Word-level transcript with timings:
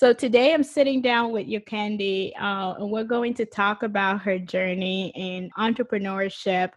So 0.00 0.14
today 0.14 0.54
I'm 0.54 0.62
sitting 0.62 1.02
down 1.02 1.30
with 1.30 1.46
Yulkendy, 1.46 2.32
uh, 2.40 2.76
and 2.78 2.90
we're 2.90 3.04
going 3.04 3.34
to 3.34 3.44
talk 3.44 3.82
about 3.82 4.22
her 4.22 4.38
journey 4.38 5.12
in 5.14 5.50
entrepreneurship, 5.58 6.70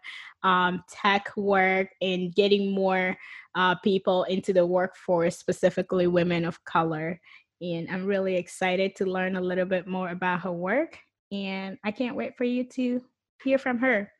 um, 0.44 0.84
tech 0.90 1.32
work, 1.38 1.88
and 2.02 2.36
getting 2.36 2.74
more 2.74 3.16
uh, 3.56 3.76
people 3.76 4.26
into 4.26 4.52
the 4.52 4.66
workforce, 4.66 5.38
specifically 5.38 6.06
women 6.06 6.44
of 6.44 6.62
color. 6.66 7.18
And 7.62 7.90
I'm 7.90 8.06
really 8.06 8.36
excited 8.36 8.94
to 8.98 9.06
learn 9.06 9.38
a 9.38 9.42
little 9.42 9.64
bit 9.64 9.88
more 9.88 10.10
about 10.10 10.42
her 10.42 10.52
work, 10.52 11.00
and 11.32 11.78
I 11.86 11.92
can't 11.92 12.18
wait 12.18 12.36
for 12.36 12.44
you 12.44 12.66
to 12.72 13.02
hear 13.42 13.58
from 13.58 13.78
her. 13.78 14.12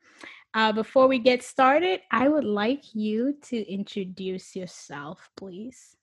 Uh, 0.54 0.72
before 0.72 1.10
we 1.10 1.20
get 1.20 1.44
started, 1.44 2.00
I 2.10 2.30
would 2.30 2.46
like 2.46 2.96
you 2.96 3.36
to 3.50 3.70
introduce 3.70 4.56
yourself, 4.56 5.30
please. 5.36 5.98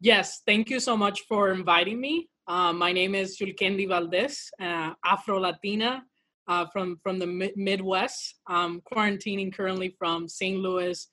Yes, 0.00 0.42
thank 0.46 0.68
you 0.68 0.78
so 0.78 0.96
much 0.96 1.22
for 1.22 1.52
inviting 1.52 2.00
me. 2.00 2.28
Uh, 2.46 2.72
my 2.72 2.92
name 2.92 3.14
is 3.14 3.38
Yulkendy 3.38 3.88
Valdez, 3.88 4.50
uh, 4.60 4.92
Afro 5.04 5.40
Latina 5.40 6.02
uh, 6.48 6.66
from, 6.66 6.98
from 7.02 7.18
the 7.18 7.26
mi- 7.26 7.52
Midwest. 7.56 8.34
I'm 8.46 8.82
quarantining 8.82 9.54
currently 9.54 9.96
from 9.98 10.28
St. 10.28 10.58
Louis, 10.60 11.08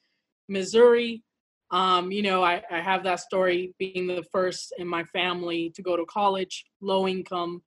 Missouri. 0.49 1.23
Um, 1.71 2.11
you 2.11 2.21
know, 2.21 2.43
I, 2.43 2.61
I 2.69 2.81
have 2.81 3.03
that 3.05 3.21
story 3.21 3.73
being 3.79 4.05
the 4.07 4.23
first 4.31 4.73
in 4.77 4.87
my 4.87 5.05
family 5.05 5.71
to 5.75 5.81
go 5.81 5.95
to 5.95 6.05
college, 6.05 6.65
low 6.81 7.07
income 7.07 7.63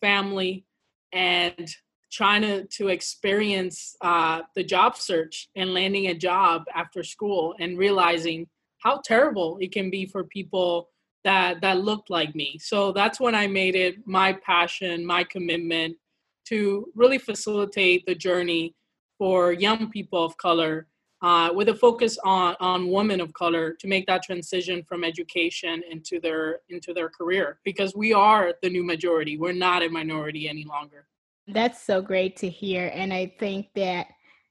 family, 0.00 0.66
and 1.12 1.68
trying 2.10 2.42
to, 2.42 2.66
to 2.66 2.88
experience 2.88 3.94
uh, 4.00 4.42
the 4.56 4.64
job 4.64 4.96
search 4.96 5.48
and 5.54 5.72
landing 5.72 6.08
a 6.08 6.14
job 6.14 6.64
after 6.74 7.04
school 7.04 7.54
and 7.60 7.78
realizing 7.78 8.48
how 8.86 9.00
terrible 9.04 9.58
it 9.60 9.72
can 9.72 9.90
be 9.90 10.06
for 10.06 10.22
people 10.22 10.88
that 11.24 11.60
that 11.60 11.78
looked 11.78 12.08
like 12.08 12.32
me. 12.36 12.56
So 12.60 12.92
that's 12.92 13.18
when 13.18 13.34
I 13.34 13.46
made 13.48 13.74
it 13.74 13.94
my 14.06 14.32
passion, 14.32 15.04
my 15.04 15.24
commitment 15.24 15.96
to 16.50 16.86
really 16.94 17.18
facilitate 17.18 18.06
the 18.06 18.14
journey 18.14 18.74
for 19.18 19.52
young 19.52 19.90
people 19.90 20.24
of 20.24 20.36
color 20.36 20.86
uh, 21.22 21.50
with 21.52 21.68
a 21.70 21.74
focus 21.74 22.16
on 22.24 22.54
on 22.60 22.88
women 22.98 23.20
of 23.20 23.32
color 23.32 23.74
to 23.80 23.88
make 23.88 24.06
that 24.06 24.22
transition 24.22 24.84
from 24.88 25.02
education 25.02 25.82
into 25.90 26.20
their 26.20 26.60
into 26.68 26.94
their 26.94 27.08
career 27.08 27.58
because 27.64 27.90
we 27.96 28.12
are 28.12 28.54
the 28.62 28.70
new 28.76 28.84
majority 28.84 29.38
we're 29.38 29.52
not 29.68 29.82
a 29.82 29.88
minority 29.88 30.42
any 30.48 30.64
longer 30.64 31.08
that's 31.48 31.82
so 31.90 32.02
great 32.02 32.36
to 32.36 32.48
hear 32.48 32.92
and 32.94 33.14
i 33.14 33.24
think 33.38 33.66
that 33.74 34.08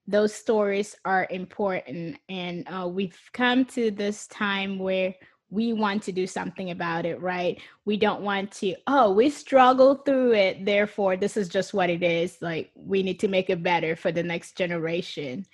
those 0.08 0.34
stories 0.34 0.96
are 1.06 1.28
important. 1.30 2.18
And 2.30 2.68
uh, 2.68 2.88
we've 2.88 3.18
come 3.34 3.66
to 3.66 3.92
this 3.92 4.28
time 4.28 4.78
where 4.80 5.16
we 5.50 5.74
want 5.74 6.04
to 6.04 6.12
do 6.12 6.26
something 6.26 6.72
about 6.72 7.06
it 7.06 7.22
right? 7.22 7.62
We 7.86 7.98
don't 7.98 8.22
want 8.22 8.52
to 8.54 8.76
oh 8.88 9.14
we 9.14 9.30
struggled 9.30 10.04
through 10.04 10.34
it 10.34 10.66
therefore 10.66 11.18
this 11.18 11.38
is 11.38 11.48
just 11.50 11.74
what 11.74 11.90
it 11.90 12.04
is. 12.04 12.38
Like 12.42 12.72
we 12.76 13.04
need 13.04 13.20
to 13.20 13.28
make 13.28 13.50
it 13.50 13.64
better 13.64 13.96
for 13.96 14.12
the 14.12 14.24
next 14.24 14.58
generation. 14.58 15.46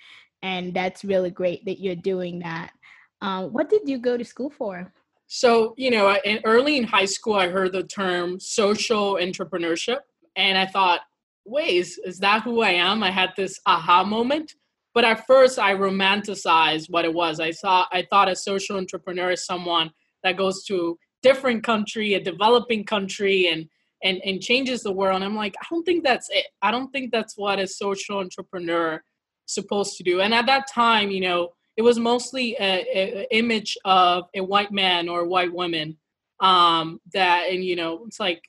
And 0.42 0.74
that's 0.74 1.04
really 1.04 1.30
great 1.30 1.64
that 1.66 1.80
you're 1.80 1.94
doing 1.94 2.40
that. 2.40 2.72
Uh, 3.20 3.46
what 3.46 3.70
did 3.70 3.88
you 3.88 3.98
go 3.98 4.16
to 4.16 4.24
school 4.24 4.50
for? 4.50 4.92
So 5.28 5.74
you 5.76 5.90
know 5.90 6.16
in, 6.24 6.40
early 6.44 6.76
in 6.76 6.84
high 6.84 7.06
school 7.06 7.34
i 7.34 7.48
heard 7.48 7.72
the 7.72 7.84
term 7.84 8.38
social 8.38 9.14
entrepreneurship 9.14 10.00
and 10.36 10.58
i 10.58 10.66
thought 10.66 11.00
wait, 11.44 11.74
is, 11.76 12.18
that 12.20 12.42
who 12.42 12.62
I 12.62 12.70
am? 12.70 13.02
I 13.02 13.10
had 13.10 13.30
this 13.36 13.58
aha 13.66 14.04
moment. 14.04 14.54
But 14.94 15.04
at 15.04 15.26
first, 15.26 15.58
I 15.58 15.74
romanticized 15.74 16.90
what 16.90 17.04
it 17.04 17.14
was. 17.14 17.40
I 17.40 17.50
saw, 17.50 17.86
I 17.90 18.06
thought 18.10 18.30
a 18.30 18.36
social 18.36 18.76
entrepreneur 18.76 19.30
is 19.30 19.46
someone 19.46 19.90
that 20.22 20.36
goes 20.36 20.64
to 20.64 20.98
different 21.22 21.64
country, 21.64 22.14
a 22.14 22.20
developing 22.20 22.84
country, 22.84 23.48
and 23.48 23.68
and 24.04 24.20
and 24.24 24.42
changes 24.42 24.82
the 24.82 24.92
world. 24.92 25.16
And 25.16 25.24
I'm 25.24 25.36
like, 25.36 25.54
I 25.60 25.66
don't 25.70 25.84
think 25.84 26.04
that's 26.04 26.28
it. 26.30 26.46
I 26.60 26.70
don't 26.70 26.90
think 26.90 27.12
that's 27.12 27.36
what 27.36 27.58
a 27.58 27.66
social 27.66 28.18
entrepreneur 28.18 29.02
supposed 29.46 29.96
to 29.96 30.02
do. 30.02 30.20
And 30.20 30.34
at 30.34 30.46
that 30.46 30.66
time, 30.68 31.10
you 31.10 31.20
know, 31.20 31.50
it 31.76 31.82
was 31.82 31.98
mostly 31.98 32.56
a, 32.60 33.26
image 33.34 33.76
of 33.84 34.24
a 34.34 34.40
white 34.40 34.72
man 34.72 35.08
or 35.08 35.26
white 35.26 35.52
woman 35.52 35.96
um, 36.40 37.00
that, 37.12 37.46
and 37.50 37.64
you 37.64 37.76
know, 37.76 38.04
it's 38.06 38.20
like 38.20 38.42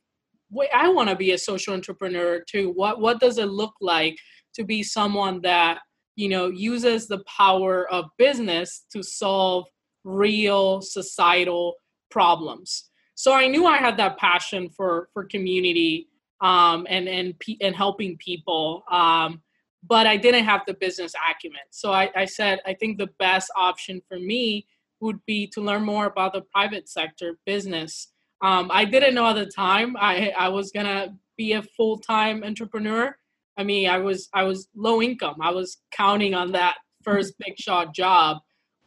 wait, 0.53 0.69
I 0.73 0.89
want 0.89 1.09
to 1.09 1.15
be 1.15 1.31
a 1.31 1.37
social 1.37 1.73
entrepreneur 1.73 2.43
too. 2.47 2.71
What 2.75 2.99
what 2.99 3.19
does 3.19 3.37
it 3.37 3.49
look 3.49 3.73
like 3.81 4.17
to 4.55 4.63
be 4.63 4.83
someone 4.83 5.41
that 5.41 5.79
you 6.15 6.29
know 6.29 6.47
uses 6.47 7.07
the 7.07 7.23
power 7.25 7.89
of 7.91 8.05
business 8.17 8.85
to 8.93 9.03
solve 9.03 9.65
real 10.03 10.81
societal 10.81 11.75
problems? 12.11 12.89
So 13.15 13.33
I 13.33 13.47
knew 13.47 13.65
I 13.65 13.77
had 13.77 13.97
that 13.97 14.17
passion 14.17 14.69
for 14.69 15.09
for 15.13 15.25
community 15.25 16.07
um, 16.41 16.85
and 16.89 17.07
and 17.07 17.33
and 17.61 17.75
helping 17.75 18.17
people. 18.17 18.83
Um, 18.91 19.41
but 19.85 20.07
I 20.07 20.15
didn't 20.15 20.45
have 20.45 20.61
the 20.65 20.75
business 20.75 21.13
acumen. 21.29 21.59
So 21.69 21.91
I, 21.91 22.09
I 22.15 22.23
said, 22.23 22.59
I 22.65 22.73
think 22.73 22.97
the 22.97 23.09
best 23.19 23.51
option 23.57 24.01
for 24.07 24.17
me 24.17 24.65
would 25.01 25.19
be 25.25 25.45
to 25.47 25.59
learn 25.59 25.83
more 25.83 26.05
about 26.05 26.31
the 26.31 26.41
private 26.53 26.87
sector 26.87 27.37
business 27.45 28.12
um, 28.43 28.69
I 28.71 28.83
didn't 28.83 29.15
know 29.15 29.27
at 29.27 29.35
the 29.35 29.45
time 29.45 29.95
I 29.97 30.33
I 30.37 30.49
was 30.49 30.71
gonna 30.71 31.15
be 31.37 31.53
a 31.53 31.63
full 31.63 31.97
time 31.97 32.43
entrepreneur. 32.43 33.17
I 33.57 33.63
mean, 33.63 33.89
I 33.89 33.99
was 33.99 34.29
I 34.33 34.43
was 34.43 34.67
low 34.75 35.01
income. 35.01 35.37
I 35.41 35.51
was 35.51 35.77
counting 35.91 36.33
on 36.33 36.51
that 36.51 36.75
first 37.03 37.35
big 37.39 37.57
shot 37.57 37.95
job, 37.95 38.39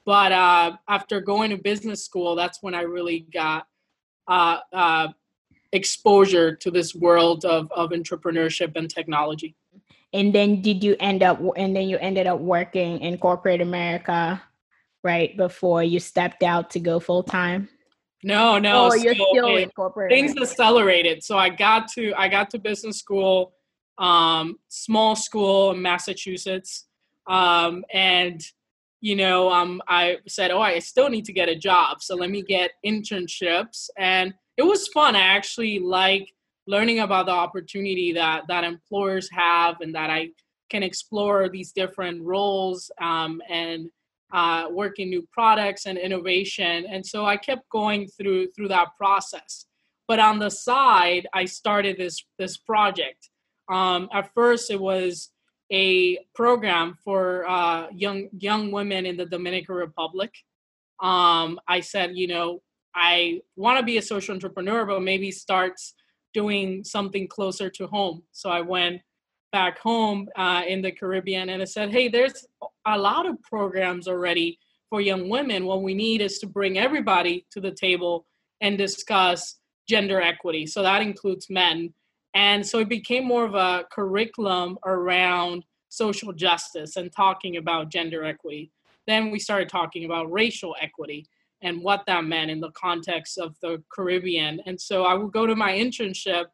but 0.05 0.31
uh, 0.31 0.77
after 0.89 1.23
going 1.23 1.51
to 1.51 1.57
business 1.57 2.05
school, 2.05 2.37
that's 2.37 2.63
when 2.63 2.75
I 2.75 2.83
really 2.83 3.27
got 3.33 3.67
uh, 4.29 4.59
uh, 4.73 5.09
exposure 5.73 6.55
to 6.57 6.71
this 6.71 6.95
world 6.95 7.47
of 7.47 7.73
of 7.73 7.91
entrepreneurship 7.91 8.77
and 8.77 8.91
technology. 8.91 9.57
And 10.13 10.35
then 10.35 10.61
did 10.61 10.85
you 10.85 10.97
end 11.01 11.23
up? 11.23 11.41
And 11.57 11.75
then 11.75 11.89
you 11.89 11.97
ended 11.97 12.27
up 12.27 12.41
working 12.41 13.01
in 13.01 13.17
corporate 13.17 13.63
America, 13.63 14.43
right 15.03 15.35
before 15.35 15.83
you 15.83 15.99
stepped 15.99 16.43
out 16.43 16.69
to 16.73 16.81
go 16.81 17.01
full 17.01 17.23
time. 17.23 17.71
No, 18.27 18.59
no. 18.59 18.89
Oh, 18.91 18.95
you're 18.95 19.15
so 19.15 19.25
still 19.31 19.57
in 19.57 19.71
corporate. 19.71 20.11
Things 20.11 20.35
accelerated. 20.37 21.23
So 21.23 21.39
I 21.39 21.49
got 21.49 21.87
to 21.93 22.13
I 22.15 22.27
got 22.27 22.51
to 22.51 22.59
business 22.59 22.99
school, 22.99 23.53
um, 23.99 24.59
small 24.67 25.15
school 25.15 25.71
in 25.71 25.81
Massachusetts, 25.81 26.89
um, 27.29 27.85
and 27.93 28.41
you 29.01 29.15
know, 29.15 29.49
um, 29.53 29.81
I 29.87 30.17
said, 30.27 30.51
oh, 30.51 30.61
I 30.61 30.81
still 30.81 31.09
need 31.09 31.25
to 31.27 31.33
get 31.33 31.49
a 31.49 31.55
job, 31.55 32.03
so 32.03 32.17
let 32.17 32.31
me 32.31 32.43
get 32.43 32.73
internships, 32.85 33.89
and 33.97 34.35
it 34.57 34.65
was 34.65 34.89
fun. 34.89 35.15
I 35.15 35.21
actually 35.21 35.79
like 35.79 36.33
learning 36.67 36.99
about 36.99 37.27
the 37.27 37.33
opportunity 37.33 38.13
that 38.15 38.43
that 38.49 38.65
employers 38.65 39.29
have, 39.31 39.77
and 39.81 39.95
that 39.95 40.11
I 40.11 40.31
can 40.69 40.83
explore 40.83 41.49
these 41.49 41.71
different 41.71 42.21
roles 42.23 42.91
um, 43.01 43.41
and 43.49 43.89
uh, 44.33 44.67
working 44.71 45.09
new 45.09 45.27
products 45.33 45.87
and 45.87 45.99
innovation. 45.99 46.87
And 46.91 47.05
so 47.05 47.25
I 47.25 47.37
kept 47.37 47.69
going 47.71 48.09
through 48.09 48.49
through 48.53 48.69
that 48.69 48.89
process. 48.97 49.67
But 50.09 50.21
on 50.21 50.39
the 50.39 50.51
side, 50.51 51.27
I 51.33 51.45
started 51.45 51.97
this 51.97 52.25
this 52.39 52.57
project. 52.57 53.31
Um, 53.71 54.09
at 54.13 54.31
first, 54.35 54.71
it 54.71 54.81
was 54.81 55.31
a 55.73 56.19
program 56.35 56.97
for 57.05 57.49
uh, 57.49 57.89
young 57.93 58.29
young 58.39 58.71
women 58.71 59.07
in 59.07 59.17
the 59.17 59.27
Dominican 59.27 59.75
Republic. 59.75 60.33
Um, 61.03 61.59
I 61.69 61.81
said, 61.81 62.17
you 62.17 62.29
know, 62.29 62.63
I 62.95 63.43
want 63.57 63.79
to 63.79 63.85
be 63.85 63.99
a 63.99 64.03
social 64.03 64.35
entrepreneur, 64.35 64.87
but 64.87 65.03
maybe 65.03 65.31
starts 65.31 65.95
doing 66.33 66.85
something 66.85 67.29
closer 67.29 67.69
to 67.71 67.87
home. 67.87 68.23
So 68.33 68.49
I 68.51 68.61
went 68.61 69.03
back 69.53 69.79
home 69.79 70.29
uh, 70.37 70.63
in 70.67 70.83
the 70.83 70.93
Caribbean 70.93 71.51
and 71.51 71.63
I 71.63 71.65
said, 71.65 71.91
hey, 71.91 72.09
there's 72.09 72.47
a 72.87 72.99
lot 72.99 73.27
of 73.27 73.43
programs 73.43 74.09
already 74.09 74.59
for 74.89 75.01
young 75.01 75.29
women. 75.29 75.67
What 75.67 75.83
we 75.83 75.95
need 75.95 76.21
is 76.21 76.39
to 76.39 76.47
bring 76.47 76.79
everybody 76.79 77.47
to 77.51 77.61
the 77.61 77.73
table 77.73 78.27
and 78.61 78.79
discuss 78.79 79.57
gender 79.89 80.21
equity. 80.21 80.67
So 80.67 80.83
that 80.83 81.03
includes 81.03 81.51
men. 81.51 81.93
And 82.35 82.67
so 82.67 82.79
it 82.79 82.89
became 82.89 83.25
more 83.25 83.45
of 83.45 83.55
a 83.55 83.85
curriculum 83.91 84.79
around 84.85 85.65
social 85.89 86.33
justice 86.33 86.97
and 86.97 87.11
talking 87.13 87.57
about 87.57 87.91
gender 87.91 88.25
equity. 88.25 88.71
Then 89.07 89.31
we 89.31 89.39
started 89.39 89.69
talking 89.69 90.05
about 90.05 90.31
racial 90.31 90.77
equity 90.81 91.27
and 91.63 91.83
what 91.83 92.05
that 92.07 92.25
meant 92.25 92.51
in 92.51 92.61
the 92.61 92.71
context 92.73 93.39
of 93.39 93.57
the 93.63 93.83
Caribbean. 93.91 94.61
And 94.67 94.81
so 94.81 95.05
I 95.05 95.15
would 95.15 95.33
go 95.33 95.47
to 95.47 95.57
my 95.57 95.73
internship. 95.73 96.47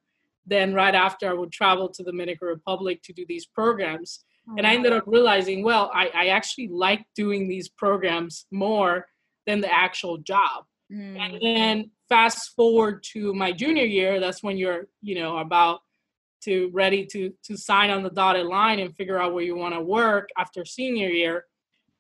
Then, 0.46 0.75
right 0.75 0.94
after, 0.94 1.31
I 1.31 1.35
would 1.35 1.52
travel 1.52 1.88
to 1.88 2.02
the 2.02 2.11
Dominican 2.11 2.49
Republic 2.49 3.02
to 3.05 3.12
do 3.12 3.25
these 3.26 3.46
programs 3.46 4.25
and 4.56 4.67
I 4.67 4.75
ended 4.75 4.93
up 4.93 5.05
realizing, 5.06 5.62
well, 5.62 5.91
I, 5.94 6.11
I 6.15 6.27
actually 6.29 6.69
like 6.69 7.05
doing 7.15 7.49
these 7.49 7.69
programs 7.69 8.47
more 8.50 9.06
than 9.47 9.61
the 9.61 9.73
actual 9.73 10.19
job. 10.19 10.65
Mm. 10.93 11.19
And 11.19 11.39
then 11.41 11.91
fast 12.09 12.55
forward 12.55 13.05
to 13.12 13.33
my 13.35 13.53
junior 13.53 13.85
year, 13.85 14.21
that's 14.21 14.43
when 14.43 14.56
you're, 14.56 14.89
you 15.00 15.15
know, 15.15 15.39
about 15.39 15.81
to 16.44 16.71
ready 16.73 17.06
to 17.06 17.33
to 17.44 17.56
sign 17.56 17.91
on 17.91 18.03
the 18.03 18.11
dotted 18.11 18.47
line 18.47 18.81
and 18.81 18.94
figure 18.97 19.21
out 19.21 19.33
where 19.33 19.44
you 19.44 19.56
want 19.56 19.75
to 19.75 19.81
work 19.81 20.29
after 20.37 20.65
senior 20.65 21.09
year. 21.09 21.47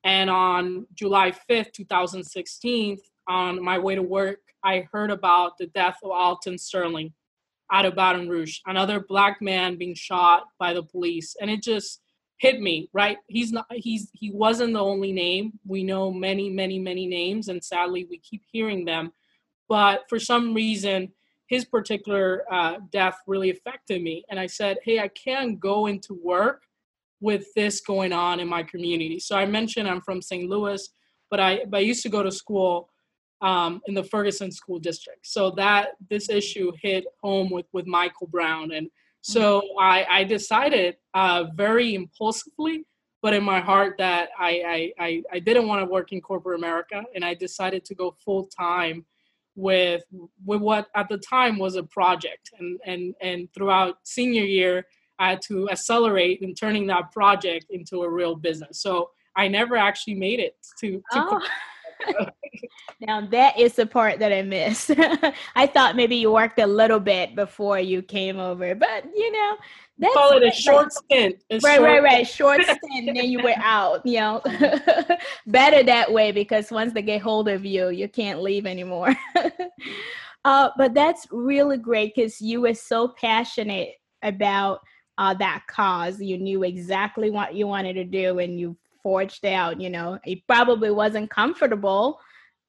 And 0.04 0.28
on 0.28 0.86
July 0.94 1.32
5th, 1.48 1.72
2016, 1.72 2.98
on 3.28 3.62
my 3.62 3.78
way 3.78 3.94
to 3.94 4.02
work, 4.02 4.40
I 4.64 4.86
heard 4.92 5.12
about 5.12 5.58
the 5.58 5.68
death 5.68 5.98
of 6.02 6.10
Alton 6.10 6.58
Sterling 6.58 7.12
out 7.70 7.86
of 7.86 7.94
Baton 7.94 8.28
Rouge, 8.28 8.58
another 8.66 9.00
black 9.00 9.40
man 9.40 9.78
being 9.78 9.94
shot 9.94 10.44
by 10.58 10.74
the 10.74 10.82
police, 10.82 11.36
and 11.40 11.48
it 11.50 11.62
just 11.62 12.01
hit 12.42 12.60
me. 12.60 12.90
Right, 12.92 13.18
he's 13.28 13.52
not 13.52 13.66
he's 13.70 14.10
he 14.12 14.30
wasn't 14.32 14.74
the 14.74 14.82
only 14.82 15.12
name. 15.12 15.52
We 15.64 15.84
know 15.84 16.12
many, 16.12 16.50
many, 16.50 16.78
many 16.78 17.06
names, 17.06 17.48
and 17.48 17.62
sadly, 17.62 18.06
we 18.10 18.18
keep 18.18 18.42
hearing 18.52 18.84
them. 18.84 19.12
But 19.68 20.02
for 20.08 20.18
some 20.18 20.52
reason, 20.52 21.12
his 21.46 21.64
particular 21.64 22.42
uh, 22.50 22.78
death 22.90 23.16
really 23.26 23.50
affected 23.50 24.02
me, 24.02 24.24
and 24.28 24.38
I 24.40 24.48
said, 24.48 24.78
"Hey, 24.82 24.98
I 24.98 25.08
can't 25.08 25.58
go 25.58 25.86
into 25.86 26.14
work." 26.14 26.64
with 27.24 27.46
this 27.54 27.80
going 27.80 28.12
on 28.12 28.40
in 28.40 28.48
my 28.48 28.64
community. 28.64 29.20
So 29.20 29.36
I 29.36 29.46
mentioned 29.46 29.88
I'm 29.88 30.00
from 30.00 30.20
St. 30.20 30.50
Louis, 30.50 30.88
but 31.30 31.38
I 31.38 31.64
but 31.68 31.76
I 31.76 31.80
used 31.80 32.02
to 32.02 32.08
go 32.08 32.20
to 32.20 32.32
school 32.32 32.88
um, 33.40 33.80
in 33.86 33.94
the 33.94 34.02
Ferguson 34.02 34.50
School 34.50 34.80
District. 34.80 35.24
So 35.24 35.52
that 35.52 35.90
this 36.10 36.28
issue 36.28 36.72
hit 36.82 37.04
home 37.22 37.48
with 37.48 37.66
with 37.72 37.86
Michael 37.86 38.26
Brown, 38.26 38.72
and 38.72 38.88
so 39.22 39.60
mm-hmm. 39.60 39.78
I, 39.78 40.06
I 40.10 40.24
decided 40.24 40.96
uh, 41.14 41.44
very 41.54 41.94
impulsively, 41.94 42.84
but 43.22 43.32
in 43.34 43.44
my 43.44 43.60
heart 43.60 43.94
that 43.98 44.30
I, 44.38 44.92
I 44.98 45.22
I 45.32 45.38
didn't 45.38 45.68
want 45.68 45.80
to 45.86 45.90
work 45.90 46.12
in 46.12 46.20
corporate 46.20 46.58
America, 46.58 47.02
and 47.14 47.24
I 47.24 47.34
decided 47.34 47.84
to 47.86 47.94
go 47.94 48.16
full 48.24 48.46
time 48.46 49.06
with 49.54 50.02
with 50.44 50.60
what 50.60 50.88
at 50.94 51.08
the 51.08 51.18
time 51.18 51.58
was 51.58 51.76
a 51.76 51.84
project, 51.84 52.50
and 52.58 52.80
and 52.84 53.14
and 53.20 53.48
throughout 53.54 53.96
senior 54.02 54.44
year 54.44 54.86
I 55.18 55.30
had 55.30 55.42
to 55.42 55.70
accelerate 55.70 56.40
in 56.42 56.54
turning 56.54 56.86
that 56.88 57.12
project 57.12 57.66
into 57.70 58.02
a 58.02 58.10
real 58.10 58.34
business. 58.34 58.82
So 58.82 59.10
I 59.36 59.46
never 59.46 59.76
actually 59.76 60.14
made 60.14 60.40
it 60.40 60.56
to. 60.80 61.02
to 61.12 61.40
oh. 61.40 61.40
now 63.06 63.20
that 63.20 63.58
is 63.58 63.74
the 63.74 63.86
part 63.86 64.20
that 64.20 64.32
I 64.32 64.42
missed. 64.42 64.92
I 65.56 65.66
thought 65.66 65.96
maybe 65.96 66.16
you 66.16 66.30
worked 66.30 66.58
a 66.58 66.66
little 66.66 67.00
bit 67.00 67.34
before 67.34 67.80
you 67.80 68.00
came 68.00 68.38
over, 68.38 68.74
but 68.74 69.04
you 69.14 69.32
know, 69.32 69.56
that's 69.98 70.14
call 70.14 70.36
it 70.36 70.44
a 70.44 70.52
short 70.52 70.92
stint. 70.92 71.42
A 71.50 71.58
right, 71.58 71.76
short 71.76 71.80
right, 71.88 72.02
right. 72.02 72.26
Short 72.26 72.62
stint, 72.62 73.08
and 73.08 73.16
then 73.16 73.30
you 73.30 73.42
were 73.42 73.54
out. 73.56 74.06
You 74.06 74.20
know, 74.20 74.42
better 75.46 75.82
that 75.82 76.12
way 76.12 76.32
because 76.32 76.70
once 76.70 76.92
they 76.92 77.02
get 77.02 77.20
hold 77.20 77.48
of 77.48 77.64
you, 77.64 77.88
you 77.88 78.08
can't 78.08 78.40
leave 78.40 78.66
anymore. 78.66 79.14
uh, 80.44 80.70
but 80.76 80.94
that's 80.94 81.26
really 81.30 81.78
great 81.78 82.14
because 82.14 82.40
you 82.40 82.60
were 82.60 82.74
so 82.74 83.08
passionate 83.08 83.94
about 84.22 84.80
uh, 85.18 85.34
that 85.34 85.64
cause. 85.66 86.20
You 86.20 86.38
knew 86.38 86.62
exactly 86.62 87.30
what 87.30 87.54
you 87.54 87.66
wanted 87.66 87.94
to 87.94 88.04
do 88.04 88.38
and 88.38 88.58
you 88.58 88.76
forged 89.02 89.44
out, 89.44 89.80
you 89.80 89.90
know, 89.90 90.18
it 90.24 90.46
probably 90.46 90.90
wasn't 90.90 91.28
comfortable 91.28 92.20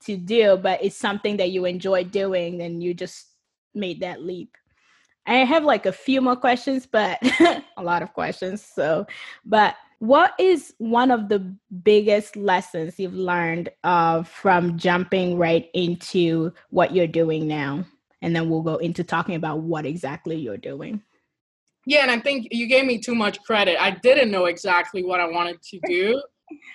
to 0.05 0.17
do, 0.17 0.57
but 0.57 0.83
it's 0.83 0.95
something 0.95 1.37
that 1.37 1.51
you 1.51 1.65
enjoy 1.65 2.03
doing 2.03 2.61
and 2.61 2.83
you 2.83 2.93
just 2.93 3.27
made 3.73 4.01
that 4.01 4.21
leap. 4.21 4.55
I 5.25 5.35
have 5.35 5.63
like 5.63 5.85
a 5.85 5.91
few 5.91 6.21
more 6.21 6.35
questions, 6.35 6.85
but 6.85 7.19
a 7.77 7.83
lot 7.83 8.03
of 8.03 8.13
questions. 8.13 8.63
So, 8.63 9.07
but 9.45 9.75
what 9.99 10.33
is 10.37 10.73
one 10.79 11.11
of 11.11 11.29
the 11.29 11.55
biggest 11.83 12.35
lessons 12.35 12.99
you've 12.99 13.13
learned 13.13 13.69
uh, 13.85 14.23
from 14.23 14.77
jumping 14.77 15.37
right 15.37 15.69
into 15.73 16.51
what 16.71 16.93
you're 16.93 17.07
doing 17.07 17.47
now? 17.47 17.85
And 18.21 18.35
then 18.35 18.49
we'll 18.49 18.61
go 18.61 18.77
into 18.77 19.03
talking 19.03 19.35
about 19.35 19.59
what 19.59 19.85
exactly 19.85 20.35
you're 20.35 20.57
doing. 20.57 21.01
Yeah, 21.85 22.01
and 22.01 22.11
I 22.11 22.19
think 22.19 22.47
you 22.51 22.67
gave 22.67 22.85
me 22.85 22.99
too 22.99 23.15
much 23.15 23.41
credit. 23.43 23.81
I 23.81 23.91
didn't 23.91 24.31
know 24.31 24.45
exactly 24.45 25.03
what 25.03 25.19
I 25.19 25.29
wanted 25.29 25.61
to 25.61 25.79
do. 25.87 26.21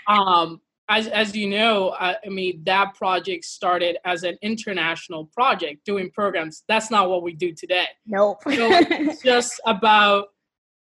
Um, 0.08 0.60
as 0.88 1.06
as 1.08 1.36
you 1.36 1.48
know, 1.48 1.90
I, 1.98 2.16
I 2.24 2.28
mean 2.28 2.62
that 2.64 2.94
project 2.94 3.44
started 3.44 3.98
as 4.04 4.22
an 4.22 4.38
international 4.42 5.26
project 5.26 5.84
doing 5.84 6.10
programs. 6.10 6.64
That's 6.68 6.90
not 6.90 7.10
what 7.10 7.22
we 7.22 7.34
do 7.34 7.52
today. 7.52 7.86
Nope. 8.06 8.38
so 8.44 8.50
it's 8.56 9.22
just 9.22 9.60
about 9.66 10.26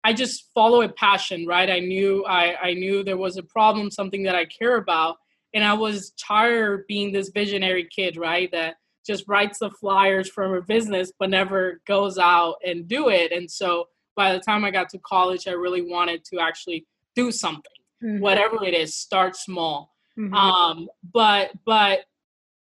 I 0.02 0.14
just 0.14 0.48
follow 0.54 0.80
a 0.82 0.88
passion, 0.88 1.46
right? 1.46 1.68
I 1.68 1.80
knew 1.80 2.24
I, 2.26 2.56
I 2.62 2.74
knew 2.74 3.04
there 3.04 3.18
was 3.18 3.36
a 3.36 3.42
problem, 3.42 3.90
something 3.90 4.22
that 4.22 4.34
I 4.34 4.46
care 4.46 4.76
about, 4.76 5.18
and 5.52 5.62
I 5.62 5.74
was 5.74 6.12
tired 6.12 6.86
being 6.88 7.12
this 7.12 7.28
visionary 7.28 7.86
kid, 7.94 8.16
right? 8.16 8.50
That 8.52 8.76
just 9.06 9.24
writes 9.28 9.58
the 9.58 9.70
flyers 9.70 10.28
from 10.28 10.54
a 10.54 10.62
business 10.62 11.12
but 11.18 11.30
never 11.30 11.80
goes 11.86 12.18
out 12.18 12.56
and 12.64 12.86
do 12.86 13.08
it. 13.08 13.32
And 13.32 13.50
so 13.50 13.88
by 14.16 14.32
the 14.32 14.40
time 14.40 14.64
I 14.64 14.70
got 14.70 14.88
to 14.90 14.98
college, 14.98 15.48
I 15.48 15.52
really 15.52 15.82
wanted 15.82 16.24
to 16.26 16.40
actually 16.40 16.86
do 17.14 17.32
something, 17.32 17.62
mm-hmm. 18.02 18.20
whatever 18.20 18.64
it 18.64 18.74
is, 18.74 18.94
start 18.94 19.36
small. 19.36 19.89
Mm-hmm. 20.18 20.34
Um, 20.34 20.88
but 21.12 21.50
but 21.64 22.00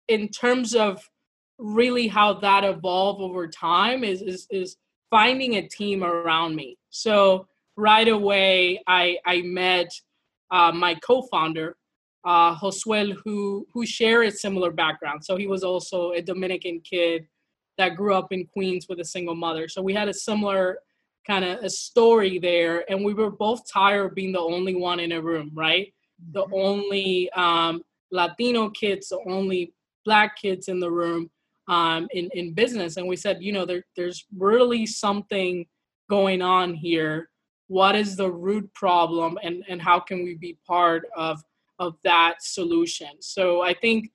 in 0.07 0.29
terms 0.29 0.75
of 0.75 1.01
really 1.57 2.07
how 2.07 2.33
that 2.33 2.63
evolved 2.63 3.21
over 3.21 3.47
time 3.47 4.03
is 4.03 4.21
is 4.21 4.47
is 4.51 4.77
finding 5.09 5.55
a 5.55 5.67
team 5.67 6.03
around 6.03 6.55
me. 6.55 6.77
So 6.89 7.47
right 7.75 8.07
away, 8.07 8.81
I 8.87 9.17
I 9.25 9.41
met 9.41 9.91
uh, 10.51 10.71
my 10.71 10.95
co-founder, 10.95 11.75
uh, 12.25 12.55
Josuel, 12.55 13.15
who 13.23 13.65
who 13.73 13.85
share 13.85 14.23
a 14.23 14.31
similar 14.31 14.71
background. 14.71 15.23
So 15.23 15.37
he 15.37 15.47
was 15.47 15.63
also 15.63 16.11
a 16.11 16.21
Dominican 16.21 16.81
kid 16.81 17.27
that 17.77 17.95
grew 17.95 18.13
up 18.13 18.31
in 18.31 18.45
Queens 18.45 18.87
with 18.89 18.99
a 18.99 19.05
single 19.05 19.35
mother. 19.35 19.67
So 19.67 19.81
we 19.81 19.93
had 19.93 20.09
a 20.09 20.13
similar 20.13 20.79
kind 21.27 21.43
of 21.43 21.63
a 21.63 21.69
story 21.69 22.39
there 22.39 22.89
and 22.89 23.03
we 23.03 23.13
were 23.13 23.29
both 23.29 23.61
tired 23.71 24.05
of 24.05 24.15
being 24.15 24.31
the 24.31 24.39
only 24.39 24.75
one 24.75 24.99
in 24.99 25.11
a 25.11 25.21
room 25.21 25.51
right 25.53 25.93
the 26.31 26.43
mm-hmm. 26.43 26.53
only 26.53 27.29
um, 27.31 27.81
latino 28.11 28.69
kids 28.69 29.09
the 29.09 29.19
only 29.27 29.73
black 30.05 30.37
kids 30.37 30.67
in 30.67 30.79
the 30.79 30.89
room 30.89 31.29
um, 31.67 32.07
in, 32.11 32.29
in 32.33 32.53
business 32.53 32.97
and 32.97 33.07
we 33.07 33.15
said 33.15 33.37
you 33.41 33.51
know 33.51 33.65
there, 33.65 33.83
there's 33.95 34.25
really 34.37 34.85
something 34.85 35.65
going 36.09 36.41
on 36.41 36.73
here 36.73 37.29
what 37.67 37.95
is 37.95 38.15
the 38.15 38.31
root 38.31 38.73
problem 38.73 39.37
and, 39.43 39.63
and 39.67 39.81
how 39.81 39.99
can 39.99 40.23
we 40.23 40.35
be 40.35 40.57
part 40.65 41.03
of 41.15 41.41
of 41.79 41.95
that 42.03 42.35
solution 42.41 43.09
so 43.19 43.61
i 43.61 43.73
think 43.73 44.09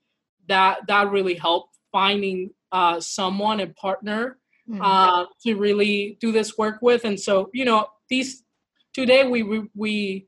that 0.48 0.78
that 0.88 1.10
really 1.10 1.34
helped 1.34 1.78
finding 1.92 2.50
uh, 2.72 2.98
someone 2.98 3.60
a 3.60 3.66
partner 3.68 4.38
mm-hmm. 4.68 4.82
uh, 4.82 5.26
to 5.42 5.54
really 5.54 6.16
do 6.20 6.32
this 6.32 6.56
work 6.58 6.78
with. 6.80 7.04
And 7.04 7.20
so, 7.20 7.50
you 7.52 7.64
know, 7.64 7.86
these 8.08 8.42
today 8.92 9.26
we 9.26 9.42
we 9.42 9.68
we, 9.74 10.26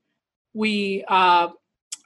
we 0.53 1.05
uh, 1.09 1.49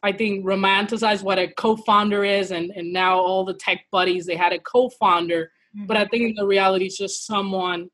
I 0.02 0.12
think 0.12 0.44
romanticize 0.44 1.22
what 1.22 1.38
a 1.38 1.48
co-founder 1.48 2.24
is, 2.24 2.50
and 2.50 2.70
and 2.76 2.92
now 2.92 3.18
all 3.18 3.44
the 3.44 3.54
tech 3.54 3.84
buddies 3.90 4.26
they 4.26 4.36
had 4.36 4.52
a 4.52 4.58
co-founder, 4.60 5.50
mm-hmm. 5.76 5.86
but 5.86 5.96
I 5.96 6.06
think 6.06 6.36
the 6.36 6.46
reality 6.46 6.86
is 6.86 6.96
just 6.96 7.26
someone 7.26 7.88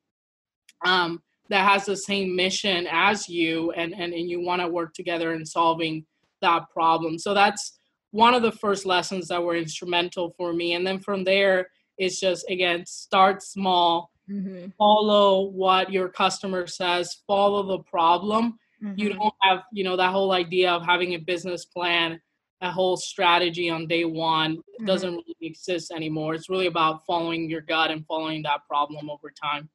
um, 0.85 1.23
that 1.49 1.69
has 1.69 1.87
the 1.87 1.97
same 1.97 2.37
mission 2.37 2.87
as 2.91 3.29
you, 3.29 3.73
and 3.73 3.95
and 3.95 4.13
and 4.13 4.29
you 4.29 4.41
want 4.41 4.61
to 4.63 4.69
work 4.69 4.95
together 4.95 5.33
in 5.33 5.47
solving 5.47 6.05
that 6.43 6.71
problem. 6.71 7.19
So 7.19 7.33
that's 7.33 7.79
one 8.11 8.35
of 8.35 8.43
the 8.43 8.53
first 8.53 8.87
lessons 8.87 9.29
that 9.29 9.43
were 9.43 9.57
instrumental 9.57 10.35
for 10.37 10.53
me, 10.53 10.75
and 10.75 10.87
then 10.87 11.01
from 11.01 11.25
there 11.25 11.69
it's 11.99 12.21
just 12.21 12.49
again 12.51 12.85
start 12.87 13.43
small 13.43 14.11
mm-hmm. 14.31 14.69
follow 14.79 15.43
what 15.51 15.93
your 15.93 16.09
customer 16.09 16.67
says 16.67 17.23
follow 17.27 17.63
the 17.63 17.83
problem 17.85 18.59
mm-hmm. 18.85 18.99
you 18.99 19.13
don't 19.13 19.35
have 19.43 19.63
you 19.73 19.85
know 19.85 19.97
that 19.97 20.13
whole 20.13 20.33
idea 20.33 20.71
of 20.71 20.85
having 20.85 21.15
a 21.15 21.19
business 21.19 21.65
plan 21.65 22.21
a 22.61 22.71
whole 22.71 22.97
strategy 22.97 23.69
on 23.69 23.87
day 23.87 24.05
one 24.05 24.57
mm-hmm. 24.57 24.85
doesn't 24.87 25.13
really 25.13 25.37
exist 25.41 25.91
anymore 25.91 26.35
it's 26.35 26.49
really 26.49 26.67
about 26.67 27.05
following 27.07 27.49
your 27.49 27.61
gut 27.61 27.91
and 27.91 28.07
following 28.07 28.43
that 28.43 28.61
problem 28.69 29.11
over 29.11 29.31
time 29.31 29.69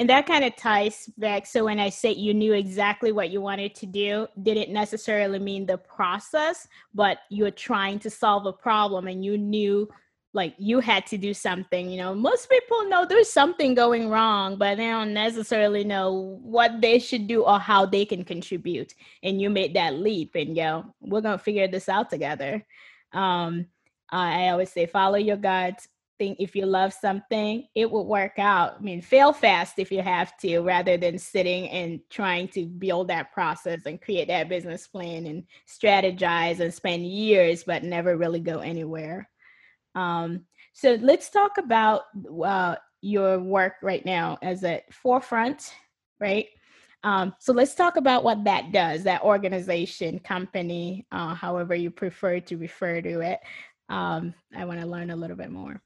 and 0.00 0.08
that 0.08 0.24
kind 0.24 0.46
of 0.46 0.56
ties 0.56 1.10
back. 1.18 1.44
So 1.44 1.66
when 1.66 1.78
I 1.78 1.90
say 1.90 2.12
you 2.12 2.32
knew 2.32 2.54
exactly 2.54 3.12
what 3.12 3.28
you 3.28 3.42
wanted 3.42 3.74
to 3.74 3.86
do, 3.86 4.28
didn't 4.42 4.72
necessarily 4.72 5.38
mean 5.38 5.66
the 5.66 5.76
process, 5.76 6.66
but 6.94 7.18
you're 7.28 7.50
trying 7.50 7.98
to 7.98 8.08
solve 8.08 8.46
a 8.46 8.52
problem 8.54 9.08
and 9.08 9.22
you 9.22 9.36
knew 9.36 9.86
like 10.32 10.54
you 10.58 10.80
had 10.80 11.06
to 11.06 11.18
do 11.18 11.34
something 11.34 11.90
you 11.90 11.96
know? 11.96 12.14
Most 12.14 12.48
people 12.48 12.88
know 12.88 13.04
there's 13.04 13.30
something 13.30 13.74
going 13.74 14.08
wrong 14.08 14.56
but 14.56 14.76
they 14.76 14.86
don't 14.86 15.12
necessarily 15.12 15.84
know 15.84 16.38
what 16.42 16.80
they 16.80 16.98
should 16.98 17.26
do 17.26 17.42
or 17.42 17.58
how 17.58 17.86
they 17.86 18.04
can 18.04 18.24
contribute. 18.24 18.94
And 19.22 19.40
you 19.40 19.50
made 19.50 19.74
that 19.74 19.94
leap 19.94 20.34
and 20.34 20.56
yo 20.56 20.94
we're 21.00 21.20
gonna 21.20 21.38
figure 21.38 21.68
this 21.68 21.88
out 21.88 22.10
together. 22.10 22.64
Um 23.12 23.66
i 24.12 24.48
always 24.48 24.72
say 24.72 24.86
follow 24.86 25.18
your 25.18 25.36
gut 25.36 25.86
think 26.20 26.38
if 26.38 26.54
you 26.54 26.66
love 26.66 26.92
something 26.92 27.66
it 27.74 27.90
will 27.90 28.06
work 28.06 28.38
out. 28.38 28.76
I 28.78 28.82
mean 28.82 29.00
fail 29.00 29.32
fast 29.32 29.78
if 29.78 29.90
you 29.90 30.02
have 30.02 30.36
to 30.38 30.60
rather 30.60 30.98
than 30.98 31.18
sitting 31.18 31.68
and 31.70 31.98
trying 32.10 32.48
to 32.48 32.66
build 32.66 33.08
that 33.08 33.32
process 33.32 33.86
and 33.86 34.00
create 34.00 34.28
that 34.28 34.50
business 34.50 34.86
plan 34.86 35.24
and 35.24 35.44
strategize 35.66 36.60
and 36.60 36.72
spend 36.72 37.06
years 37.06 37.64
but 37.64 37.84
never 37.84 38.18
really 38.18 38.40
go 38.40 38.58
anywhere 38.58 39.29
um, 39.94 40.44
so 40.72 40.98
let's 41.00 41.30
talk 41.30 41.58
about 41.58 42.02
uh, 42.44 42.76
your 43.00 43.38
work 43.38 43.74
right 43.82 44.04
now 44.04 44.38
as 44.42 44.64
a 44.64 44.82
forefront, 44.90 45.72
right? 46.20 46.46
Um, 47.02 47.34
so 47.38 47.52
let's 47.52 47.74
talk 47.74 47.96
about 47.96 48.24
what 48.24 48.44
that 48.44 48.72
does, 48.72 49.04
that 49.04 49.22
organization, 49.22 50.18
company, 50.18 51.06
uh, 51.10 51.34
however 51.34 51.74
you 51.74 51.90
prefer 51.90 52.40
to 52.40 52.56
refer 52.56 53.00
to 53.00 53.20
it. 53.20 53.40
um, 53.88 54.34
I 54.56 54.64
want 54.64 54.80
to 54.80 54.86
learn 54.86 55.10
a 55.10 55.16
little 55.16 55.36
bit 55.36 55.50
more. 55.50 55.80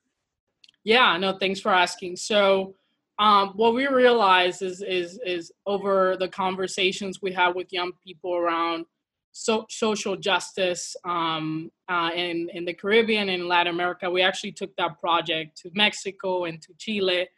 Yeah, 0.83 1.17
no, 1.17 1.39
thanks 1.39 1.61
for 1.61 1.73
asking. 1.73 2.17
So, 2.17 2.75
um, 3.19 3.53
what 3.55 3.75
we 3.75 3.87
realize 3.87 4.61
is 4.61 4.83
is 4.83 5.21
is 5.25 5.53
over 5.67 6.17
the 6.19 6.29
conversations 6.29 7.23
we 7.23 7.33
have 7.33 7.55
with 7.55 7.73
young 7.73 7.93
people 8.05 8.35
around 8.35 8.87
so, 9.37 9.67
social 9.69 10.17
justice 10.17 10.97
um, 11.05 11.71
uh, 11.89 12.11
in 12.15 12.49
in 12.55 12.65
the 12.65 12.73
Caribbean 12.73 13.29
and 13.29 13.49
Latin 13.49 13.75
America. 13.75 14.11
We 14.11 14.23
actually 14.23 14.53
took 14.53 14.75
that 14.77 15.01
project 15.01 15.57
to 15.63 15.71
Mexico 15.75 16.45
and 16.45 16.63
to 16.63 16.73
Chile. 16.79 17.29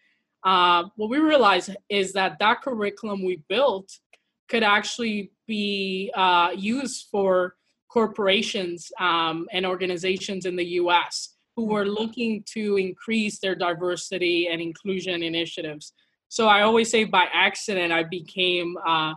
Uh, 0.45 0.85
what 0.97 1.11
we 1.11 1.19
realized 1.19 1.71
is 1.89 2.13
that 2.13 2.39
that 2.39 2.63
curriculum 2.63 3.25
we 3.25 3.43
built 3.49 3.91
could 4.49 4.63
actually 4.63 5.33
be 5.47 6.13
uh, 6.15 6.51
used 6.55 7.09
for 7.11 7.57
corporations 7.89 8.93
um, 9.01 9.49
and 9.53 9.65
organizations 9.65 10.45
in 10.45 10.55
the 10.55 10.67
U.S 10.83 11.37
who 11.57 11.65
were 11.65 11.87
looking 11.87 12.45
to 12.55 12.77
increase 12.77 13.39
their 13.39 13.55
diversity 13.55 14.49
and 14.49 14.61
inclusion 14.61 15.23
initiatives. 15.23 15.95
So 16.29 16.49
I 16.49 16.63
always 16.63 16.91
say 16.91 17.05
by 17.05 17.27
accident, 17.33 17.93
I 17.93 18.03
became 18.03 18.77
uh, 18.87 19.15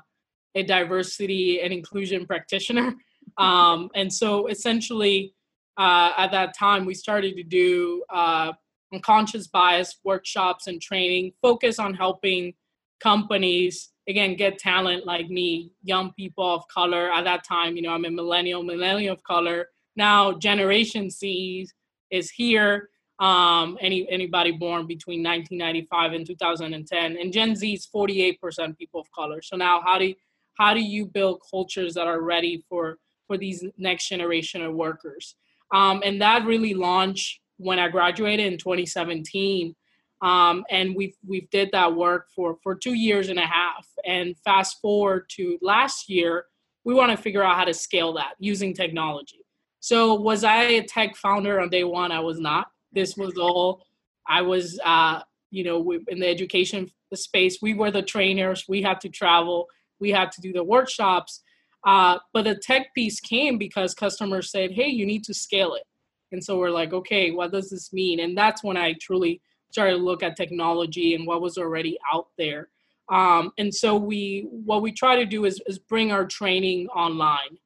a 0.56 0.64
diversity 0.64 1.62
and 1.62 1.74
inclusion 1.74 2.26
practitioner. 2.26 2.94
Um, 3.38 3.90
and 3.96 4.12
so 4.12 4.48
essentially, 4.48 5.34
uh, 5.78 6.12
at 6.18 6.32
that 6.32 6.58
time, 6.58 6.86
we 6.86 6.94
started 6.94 7.38
to 7.38 7.44
do 7.44 8.04
uh, 8.10 8.52
unconscious 8.94 9.48
bias 9.48 9.98
workshops 10.04 10.68
and 10.68 10.82
training, 10.82 11.32
focus 11.42 11.80
on 11.80 11.94
helping 11.94 12.54
companies 13.00 13.92
again 14.10 14.36
get 14.36 14.58
talent 14.58 15.06
like 15.06 15.30
me, 15.30 15.72
young 15.84 16.12
people 16.14 16.54
of 16.56 16.68
color. 16.68 17.12
At 17.12 17.24
that 17.26 17.46
time, 17.48 17.76
you 17.76 17.82
know, 17.82 17.92
I'm 17.92 18.06
a 18.06 18.12
millennial, 18.12 18.64
millennial 18.64 19.14
of 19.14 19.24
color. 19.24 19.68
Now, 19.96 20.34
Generation 20.34 21.10
Z 21.10 21.68
is 22.12 22.30
here. 22.32 22.90
Um, 23.20 23.78
any 23.82 24.10
anybody 24.10 24.52
born 24.52 24.88
between 24.88 25.22
1995 25.24 26.14
and 26.14 26.26
2010, 26.26 27.18
and 27.18 27.34
Gen 27.34 27.56
Z 27.56 27.74
is 27.74 27.88
48% 27.94 28.78
people 28.78 29.02
of 29.02 29.12
color. 29.12 29.42
So 29.42 29.58
now, 29.58 29.82
how 29.86 29.98
do 30.00 30.06
you, 30.06 30.16
how 30.60 30.74
do 30.74 30.82
you 30.82 31.06
build 31.06 31.42
cultures 31.50 31.94
that 31.96 32.06
are 32.06 32.22
ready 32.22 32.64
for 32.70 32.98
for 33.26 33.38
these 33.38 33.64
next 33.78 34.10
generation 34.10 34.62
of 34.62 34.74
workers? 34.76 35.36
Um, 35.74 36.02
and 36.04 36.22
that 36.22 36.46
really 36.46 36.74
launched 36.74 37.40
when 37.58 37.80
I 37.80 37.90
graduated 37.90 38.52
in 38.52 38.58
2017. 38.58 39.76
Um, 40.22 40.66
and 40.70 40.96
we've 40.96 41.16
we've 41.26 41.50
did 41.50 41.70
that 41.72 41.96
work 41.96 42.28
for 42.36 42.58
for 42.62 42.76
two 42.76 42.94
years 42.94 43.30
and 43.30 43.40
a 43.40 43.46
half. 43.46 43.88
And 44.06 44.36
fast 44.44 44.80
forward 44.82 45.30
to 45.38 45.58
last 45.62 46.10
year, 46.10 46.46
we 46.84 46.94
want 46.94 47.12
to 47.12 47.18
figure 47.18 47.44
out 47.44 47.56
how 47.56 47.66
to 47.66 47.74
scale 47.74 48.14
that 48.14 48.34
using 48.40 48.74
technology. 48.74 49.46
So 49.80 50.14
was 50.14 50.44
I 50.44 50.64
a 50.64 50.84
tech 50.84 51.16
founder 51.16 51.62
on 51.62 51.70
day 51.70 51.86
one? 51.86 52.12
I 52.12 52.20
was 52.20 52.40
not. 52.40 52.68
This 52.92 53.16
was 53.16 53.38
all 53.38 53.82
I 54.28 54.42
was. 54.42 54.80
Uh, 54.84 55.22
you 55.52 55.64
know, 55.64 55.94
in 56.10 56.20
the 56.20 56.28
education 56.28 56.92
space, 57.16 57.58
we 57.60 57.74
were 57.74 57.90
the 57.90 58.04
trainers. 58.04 58.66
We 58.68 58.84
had 58.84 59.02
to 59.02 59.10
travel. 59.10 59.68
We 60.00 60.12
had 60.12 60.32
to 60.34 60.42
do 60.42 60.54
the 60.54 60.64
workshops. 60.64 61.42
Uh, 61.86 62.20
but 62.34 62.44
the 62.44 62.56
tech 62.56 62.94
piece 62.94 63.20
came 63.20 63.58
because 63.58 63.94
customers 63.94 64.52
said, 64.52 64.72
"Hey, 64.72 64.88
you 64.88 65.06
need 65.06 65.24
to 65.26 65.34
scale 65.34 65.76
it." 65.76 65.84
And 66.32 66.44
so 66.44 66.58
we're 66.58 66.72
like, 66.72 66.94
"Okay, 66.94 67.32
what 67.32 67.52
does 67.52 67.70
this 67.70 67.94
mean?" 67.94 68.20
And 68.20 68.38
that's 68.38 68.64
when 68.64 68.78
I 68.78 68.94
truly 68.94 69.42
started 69.72 69.98
to 69.98 70.04
look 70.04 70.24
at 70.24 70.36
technology 70.36 71.16
and 71.16 71.26
what 71.26 71.42
was 71.42 71.58
already 71.58 71.98
out 72.12 72.28
there. 72.38 72.70
Um, 73.10 73.52
and 73.58 73.74
so 73.74 73.96
we, 73.96 74.48
what 74.52 74.82
we 74.82 74.92
try 74.92 75.16
to 75.16 75.26
do 75.26 75.46
is, 75.46 75.62
is 75.68 75.80
bring 75.80 76.12
our 76.12 76.26
training 76.26 76.88
online. 76.90 77.58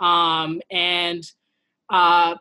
Um, 0.00 0.60
and 0.70 1.24
uh, 1.90 2.36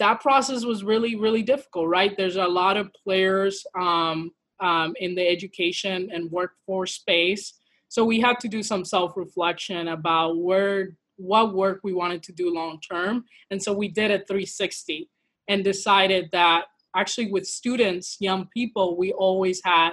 that 0.00 0.20
process 0.20 0.64
was 0.64 0.82
really 0.82 1.14
really 1.14 1.42
difficult 1.42 1.86
right 1.86 2.16
there's 2.16 2.36
a 2.36 2.44
lot 2.44 2.76
of 2.76 2.90
players 3.04 3.64
um, 3.78 4.32
um, 4.58 4.94
in 4.98 5.14
the 5.14 5.26
education 5.26 6.10
and 6.12 6.30
workforce 6.32 6.94
space 6.94 7.54
so 7.90 8.04
we 8.04 8.20
had 8.20 8.40
to 8.40 8.48
do 8.48 8.62
some 8.62 8.84
self-reflection 8.84 9.88
about 9.88 10.38
where 10.38 10.96
what 11.16 11.54
work 11.54 11.80
we 11.84 11.92
wanted 11.92 12.22
to 12.22 12.32
do 12.32 12.54
long 12.54 12.80
term 12.80 13.24
and 13.50 13.62
so 13.62 13.72
we 13.72 13.88
did 13.88 14.10
a 14.10 14.24
360 14.24 15.10
and 15.48 15.62
decided 15.62 16.30
that 16.32 16.64
actually 16.96 17.30
with 17.30 17.46
students 17.46 18.16
young 18.20 18.48
people 18.54 18.96
we 18.96 19.12
always 19.12 19.60
had 19.62 19.90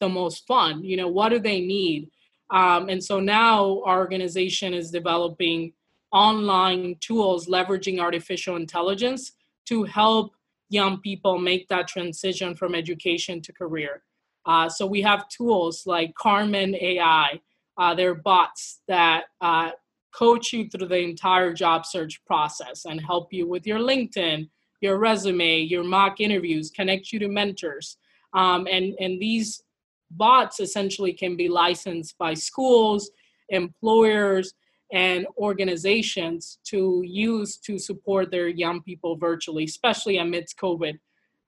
the 0.00 0.08
most 0.08 0.46
fun 0.46 0.82
you 0.82 0.96
know 0.96 1.08
what 1.08 1.28
do 1.28 1.38
they 1.38 1.60
need 1.60 2.08
um, 2.50 2.88
and 2.88 3.02
so 3.02 3.20
now 3.20 3.82
our 3.84 3.98
organization 3.98 4.72
is 4.74 4.90
developing 4.90 5.72
online 6.12 6.96
tools 7.00 7.46
leveraging 7.46 7.98
artificial 7.98 8.56
intelligence 8.56 9.32
to 9.66 9.84
help 9.84 10.34
young 10.72 10.98
people 10.98 11.38
make 11.38 11.68
that 11.68 11.86
transition 11.86 12.54
from 12.54 12.74
education 12.74 13.40
to 13.42 13.52
career. 13.52 14.02
Uh, 14.46 14.68
so 14.68 14.86
we 14.86 15.00
have 15.02 15.28
tools 15.28 15.84
like 15.86 16.14
Carmen 16.14 16.74
AI. 16.74 17.40
Uh, 17.78 17.94
they're 17.94 18.14
bots 18.14 18.80
that 18.88 19.24
uh, 19.40 19.70
coach 20.12 20.52
you 20.52 20.68
through 20.68 20.88
the 20.88 20.98
entire 20.98 21.52
job 21.52 21.86
search 21.86 22.22
process 22.26 22.84
and 22.84 23.00
help 23.00 23.32
you 23.32 23.46
with 23.48 23.66
your 23.66 23.78
LinkedIn, 23.78 24.48
your 24.80 24.98
resume, 24.98 25.60
your 25.60 25.84
mock 25.84 26.20
interviews, 26.20 26.70
connect 26.70 27.12
you 27.12 27.18
to 27.20 27.28
mentors. 27.28 27.96
Um, 28.34 28.66
and, 28.70 28.94
and 29.00 29.20
these 29.20 29.62
bots 30.10 30.60
essentially 30.60 31.12
can 31.12 31.36
be 31.36 31.48
licensed 31.48 32.16
by 32.18 32.34
schools, 32.34 33.10
employers, 33.48 34.54
and 34.92 35.26
organizations 35.38 36.58
to 36.64 37.02
use 37.04 37.56
to 37.56 37.78
support 37.78 38.30
their 38.30 38.48
young 38.48 38.82
people 38.82 39.16
virtually, 39.16 39.64
especially 39.64 40.18
amidst 40.18 40.58
COVID, 40.58 40.98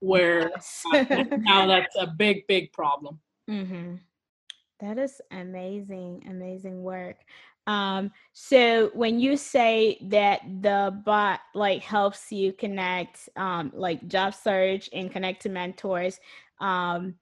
where 0.04 0.50
yes. 0.50 0.84
uh, 0.92 1.24
now 1.38 1.66
that's 1.66 1.96
a 1.98 2.06
big, 2.06 2.46
big 2.46 2.72
problem. 2.72 3.18
Mm-hmm. 3.50 3.96
That 4.80 4.98
is 4.98 5.20
amazing, 5.30 6.24
amazing 6.28 6.82
work. 6.82 7.16
Um, 7.66 8.10
so 8.34 8.90
when 8.92 9.18
you 9.18 9.36
say 9.36 9.98
that 10.10 10.40
the 10.60 11.00
bot 11.04 11.40
like 11.54 11.82
helps 11.82 12.30
you 12.30 12.52
connect, 12.52 13.28
um, 13.36 13.72
like 13.74 14.06
job 14.08 14.34
search 14.34 14.90
and 14.92 15.10
connect 15.10 15.42
to 15.42 15.48
mentors, 15.48 16.20
um, 16.60 17.14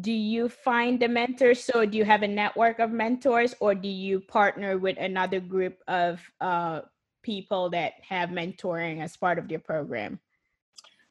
do 0.00 0.12
you 0.12 0.48
find 0.48 0.98
the 0.98 1.08
mentors 1.08 1.62
so 1.62 1.84
do 1.84 1.98
you 1.98 2.04
have 2.04 2.22
a 2.22 2.28
network 2.28 2.78
of 2.78 2.90
mentors 2.90 3.54
or 3.60 3.74
do 3.74 3.88
you 3.88 4.20
partner 4.20 4.78
with 4.78 4.96
another 4.98 5.38
group 5.38 5.78
of 5.86 6.20
uh, 6.40 6.80
people 7.22 7.68
that 7.68 7.92
have 8.08 8.30
mentoring 8.30 9.02
as 9.02 9.16
part 9.16 9.38
of 9.38 9.50
your 9.50 9.60
program 9.60 10.18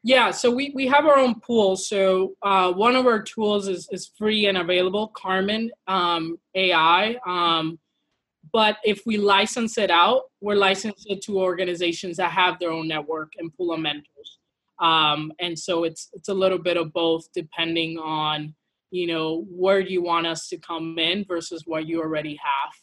yeah 0.03 0.31
so 0.31 0.49
we, 0.49 0.71
we 0.75 0.87
have 0.87 1.05
our 1.05 1.17
own 1.17 1.39
pool. 1.39 1.75
So 1.75 2.35
uh, 2.41 2.71
one 2.73 2.95
of 2.95 3.05
our 3.05 3.21
tools 3.21 3.67
is, 3.67 3.87
is 3.91 4.11
free 4.17 4.47
and 4.47 4.57
available 4.57 5.07
carmen 5.09 5.71
um, 5.87 6.37
ai 6.55 7.17
um, 7.27 7.79
but 8.53 8.77
if 8.83 9.01
we 9.05 9.17
license 9.17 9.77
it 9.77 9.91
out 9.91 10.23
we're 10.41 10.55
licensed 10.55 11.05
it 11.09 11.21
to 11.21 11.39
organizations 11.39 12.17
that 12.17 12.31
have 12.31 12.59
their 12.59 12.71
own 12.71 12.87
network 12.87 13.31
and 13.37 13.53
pool 13.55 13.71
of 13.73 13.79
mentors. 13.79 14.39
Um, 14.79 15.31
and 15.39 15.57
so 15.57 15.83
it's 15.83 16.09
it's 16.13 16.29
a 16.29 16.33
little 16.33 16.57
bit 16.57 16.75
of 16.75 16.91
both 16.91 17.31
depending 17.33 17.99
on 17.99 18.55
you 18.89 19.05
know 19.07 19.45
where 19.49 19.79
you 19.79 20.01
want 20.01 20.25
us 20.25 20.47
to 20.49 20.57
come 20.57 20.97
in 20.97 21.23
versus 21.25 21.63
what 21.67 21.85
you 21.85 22.01
already 22.01 22.37
have 22.43 22.73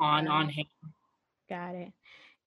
on 0.00 0.28
on 0.28 0.48
hand. 0.48 0.68
Got 1.50 1.74
it 1.74 1.92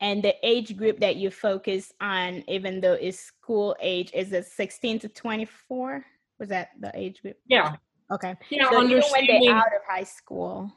and 0.01 0.24
the 0.24 0.36
age 0.43 0.75
group 0.75 1.00
that 1.00 1.15
you 1.15 1.29
focus 1.29 1.93
on 2.01 2.43
even 2.48 2.81
though 2.81 2.93
it's 2.93 3.20
school 3.20 3.75
age 3.79 4.12
is 4.13 4.34
it 4.34 4.46
16 4.46 5.00
to 5.00 5.08
24 5.08 6.03
was 6.39 6.50
that 6.50 6.70
the 6.79 6.91
age 6.96 7.22
group? 7.22 7.38
Yeah. 7.48 7.75
Okay. 8.12 8.36
Yeah 8.50 8.70
so 8.70 8.79
understanding, 8.79 9.41
when 9.41 9.50
they're 9.51 9.55
out 9.55 9.67
of 9.67 9.81
high 9.88 10.03
school. 10.03 10.72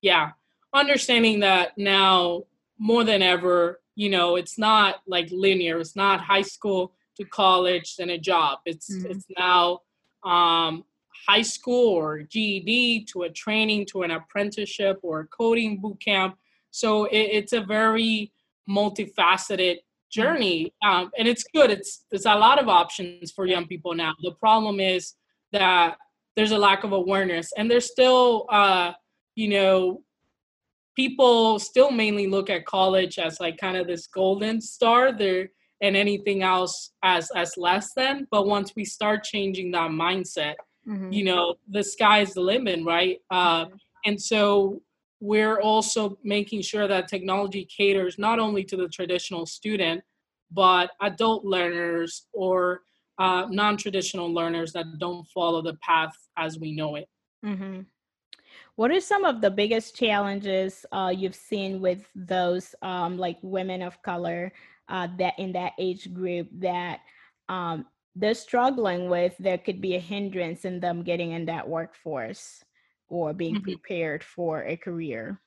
Yeah 0.00 0.30
understanding 0.74 1.40
that 1.40 1.76
now 1.78 2.42
more 2.78 3.04
than 3.04 3.22
ever 3.22 3.80
you 3.94 4.10
know 4.10 4.36
it's 4.36 4.58
not 4.58 4.96
like 5.06 5.28
linear. 5.30 5.78
It's 5.78 5.96
not 5.96 6.20
high 6.20 6.42
school 6.42 6.94
to 7.16 7.24
college 7.24 7.96
and 7.98 8.10
a 8.10 8.18
job. 8.18 8.60
It's 8.64 8.90
mm-hmm. 8.90 9.10
it's 9.10 9.26
now 9.36 9.80
um 10.24 10.84
high 11.28 11.42
school 11.42 11.90
or 11.90 12.22
GED 12.22 13.04
to 13.12 13.22
a 13.22 13.30
training 13.30 13.86
to 13.86 14.02
an 14.02 14.12
apprenticeship 14.12 15.00
or 15.02 15.20
a 15.20 15.26
coding 15.26 15.80
boot 15.80 16.00
camp. 16.00 16.36
So 16.70 17.04
it, 17.06 17.18
it's 17.18 17.52
a 17.52 17.60
very 17.60 18.32
multifaceted 18.68 19.76
journey, 20.10 20.72
um, 20.84 21.10
and 21.18 21.28
it's 21.28 21.44
good. 21.54 21.70
It's 21.70 22.04
there's 22.10 22.26
a 22.26 22.34
lot 22.34 22.60
of 22.60 22.68
options 22.68 23.30
for 23.32 23.46
young 23.46 23.66
people 23.66 23.94
now. 23.94 24.14
The 24.22 24.32
problem 24.32 24.80
is 24.80 25.14
that 25.52 25.96
there's 26.36 26.52
a 26.52 26.58
lack 26.58 26.84
of 26.84 26.92
awareness, 26.92 27.50
and 27.56 27.70
there's 27.70 27.90
still, 27.90 28.46
uh, 28.50 28.92
you 29.34 29.48
know, 29.48 30.02
people 30.98 31.60
still 31.60 31.92
mainly 31.92 32.26
look 32.26 32.50
at 32.50 32.66
college 32.66 33.20
as 33.20 33.38
like 33.38 33.56
kind 33.56 33.76
of 33.76 33.86
this 33.86 34.08
golden 34.08 34.60
star 34.60 35.16
there 35.16 35.48
and 35.80 35.96
anything 35.96 36.42
else 36.42 36.90
as 37.04 37.30
as 37.36 37.56
less 37.56 37.94
than 37.94 38.26
but 38.32 38.48
once 38.48 38.72
we 38.74 38.84
start 38.84 39.22
changing 39.22 39.70
that 39.70 39.90
mindset 39.92 40.54
mm-hmm. 40.88 41.12
you 41.12 41.22
know 41.22 41.54
the 41.68 41.84
sky's 41.84 42.34
the 42.34 42.40
limit 42.40 42.80
right 42.84 43.18
uh, 43.30 43.64
mm-hmm. 43.64 43.76
and 44.06 44.20
so 44.20 44.82
we're 45.20 45.60
also 45.60 46.18
making 46.22 46.62
sure 46.62 46.86
that 46.86 47.08
technology 47.08 47.64
caters 47.64 48.18
not 48.18 48.38
only 48.38 48.64
to 48.64 48.76
the 48.76 48.88
traditional 48.88 49.46
student 49.46 50.02
but 50.50 50.90
adult 51.02 51.44
learners 51.44 52.26
or 52.32 52.82
uh, 53.18 53.46
non-traditional 53.50 54.32
learners 54.32 54.72
that 54.72 54.86
don't 54.98 55.26
follow 55.28 55.60
the 55.60 55.74
path 55.82 56.14
as 56.36 56.58
we 56.58 56.72
know 56.72 56.94
it. 56.94 57.08
Mm-hmm. 57.44 57.80
What 58.76 58.90
are 58.92 59.00
some 59.00 59.24
of 59.24 59.40
the 59.40 59.50
biggest 59.50 59.96
challenges 59.96 60.86
uh, 60.92 61.12
you've 61.14 61.34
seen 61.34 61.80
with 61.80 62.06
those 62.14 62.74
um, 62.80 63.18
like 63.18 63.38
women 63.42 63.82
of 63.82 64.00
color 64.02 64.52
uh, 64.88 65.08
that 65.18 65.38
in 65.38 65.52
that 65.52 65.72
age 65.78 66.14
group 66.14 66.48
that 66.60 67.00
um, 67.48 67.86
they're 68.14 68.34
struggling 68.34 69.10
with? 69.10 69.34
There 69.38 69.58
could 69.58 69.80
be 69.80 69.96
a 69.96 70.00
hindrance 70.00 70.64
in 70.64 70.78
them 70.80 71.02
getting 71.02 71.32
in 71.32 71.44
that 71.46 71.68
workforce 71.68 72.64
or 73.08 73.32
being 73.32 73.56
mm-hmm. 73.56 73.64
prepared 73.64 74.22
for 74.22 74.64
a 74.64 74.76
career. 74.76 75.40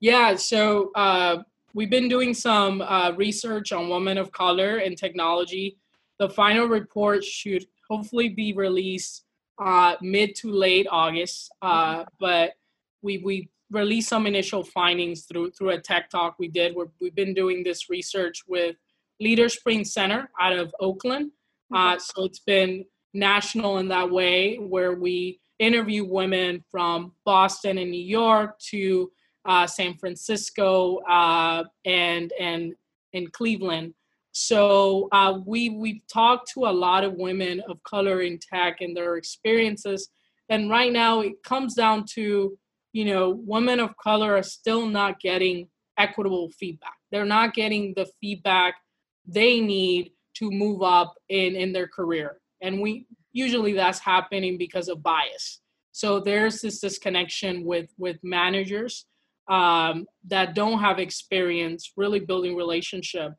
Yeah, 0.00 0.36
so 0.36 0.90
uh, 0.94 1.42
we've 1.72 1.90
been 1.90 2.08
doing 2.08 2.34
some 2.34 2.82
uh, 2.82 3.12
research 3.16 3.72
on 3.72 3.88
women 3.88 4.18
of 4.18 4.32
color 4.32 4.78
in 4.78 4.96
technology. 4.96 5.78
The 6.18 6.28
final 6.28 6.66
report 6.66 7.24
should 7.24 7.66
hopefully 7.88 8.28
be 8.28 8.52
released 8.52 9.24
uh, 9.58 9.94
mid 10.00 10.34
to 10.36 10.50
late 10.52 10.86
August. 10.90 11.52
Uh, 11.62 11.98
mm-hmm. 11.98 12.02
but 12.20 12.52
we 13.02 13.18
we 13.18 13.50
released 13.70 14.08
some 14.08 14.26
initial 14.26 14.62
findings 14.62 15.24
through 15.24 15.50
through 15.52 15.70
a 15.70 15.80
tech 15.80 16.10
talk 16.10 16.36
we 16.38 16.48
did. 16.48 16.74
Where 16.74 16.88
we've 17.00 17.14
been 17.14 17.34
doing 17.34 17.62
this 17.62 17.88
research 17.90 18.42
with 18.46 18.76
LeaderSpring 19.22 19.86
Center 19.86 20.30
out 20.40 20.52
of 20.52 20.74
Oakland. 20.80 21.30
Uh, 21.74 21.98
so 21.98 22.24
it's 22.24 22.40
been 22.40 22.84
national 23.14 23.78
in 23.78 23.88
that 23.88 24.10
way, 24.10 24.56
where 24.56 24.94
we 24.94 25.40
interview 25.58 26.04
women 26.04 26.64
from 26.70 27.12
Boston 27.24 27.78
and 27.78 27.90
New 27.90 28.02
York 28.02 28.58
to 28.70 29.10
uh, 29.46 29.66
San 29.66 29.96
Francisco 29.96 30.98
uh, 31.08 31.64
and 31.84 32.32
and 32.40 32.74
in 33.12 33.28
Cleveland. 33.28 33.94
So 34.32 35.08
uh, 35.12 35.38
we 35.46 35.70
we've 35.70 36.02
talked 36.12 36.50
to 36.54 36.64
a 36.66 36.72
lot 36.72 37.04
of 37.04 37.14
women 37.14 37.62
of 37.68 37.82
color 37.84 38.22
in 38.22 38.38
tech 38.38 38.80
and 38.80 38.96
their 38.96 39.16
experiences, 39.16 40.08
and 40.48 40.70
right 40.70 40.92
now 40.92 41.20
it 41.20 41.42
comes 41.44 41.74
down 41.74 42.04
to 42.14 42.58
you 42.92 43.04
know 43.04 43.40
women 43.46 43.80
of 43.80 43.96
color 43.96 44.36
are 44.36 44.42
still 44.42 44.86
not 44.86 45.20
getting 45.20 45.68
equitable 45.98 46.50
feedback. 46.58 46.96
They're 47.12 47.24
not 47.24 47.54
getting 47.54 47.94
the 47.94 48.06
feedback 48.20 48.74
they 49.26 49.60
need 49.60 50.10
to 50.34 50.50
move 50.50 50.82
up 50.82 51.14
in 51.28 51.54
in 51.54 51.72
their 51.72 51.86
career, 51.86 52.40
and 52.60 52.80
we 52.80 53.06
usually 53.34 53.74
that's 53.74 53.98
happening 53.98 54.56
because 54.56 54.88
of 54.88 55.02
bias. 55.02 55.60
So 55.92 56.20
there's 56.20 56.62
this 56.62 56.80
disconnection 56.80 57.64
with 57.64 57.90
with 57.98 58.16
managers 58.22 59.04
um, 59.48 60.06
that 60.28 60.54
don't 60.54 60.80
have 60.80 60.98
experience 60.98 61.92
really 61.96 62.20
building 62.20 62.56
relationship 62.56 63.32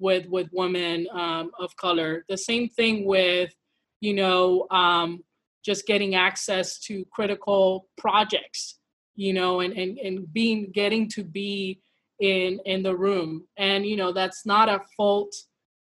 with 0.00 0.26
with 0.28 0.48
women 0.52 1.06
um, 1.12 1.52
of 1.60 1.76
color. 1.76 2.24
The 2.28 2.36
same 2.36 2.68
thing 2.68 3.06
with 3.06 3.54
you 4.00 4.14
know 4.14 4.66
um, 4.70 5.22
just 5.64 5.86
getting 5.86 6.14
access 6.14 6.78
to 6.80 7.04
critical 7.12 7.86
projects, 7.96 8.78
you 9.14 9.32
know, 9.32 9.60
and 9.60 9.72
and 9.74 9.98
and 9.98 10.32
being 10.32 10.70
getting 10.72 11.08
to 11.10 11.22
be 11.22 11.80
in 12.20 12.60
in 12.64 12.82
the 12.82 12.96
room, 12.96 13.46
and 13.56 13.86
you 13.86 13.96
know 13.96 14.12
that's 14.12 14.44
not 14.44 14.68
a 14.68 14.80
fault 14.96 15.34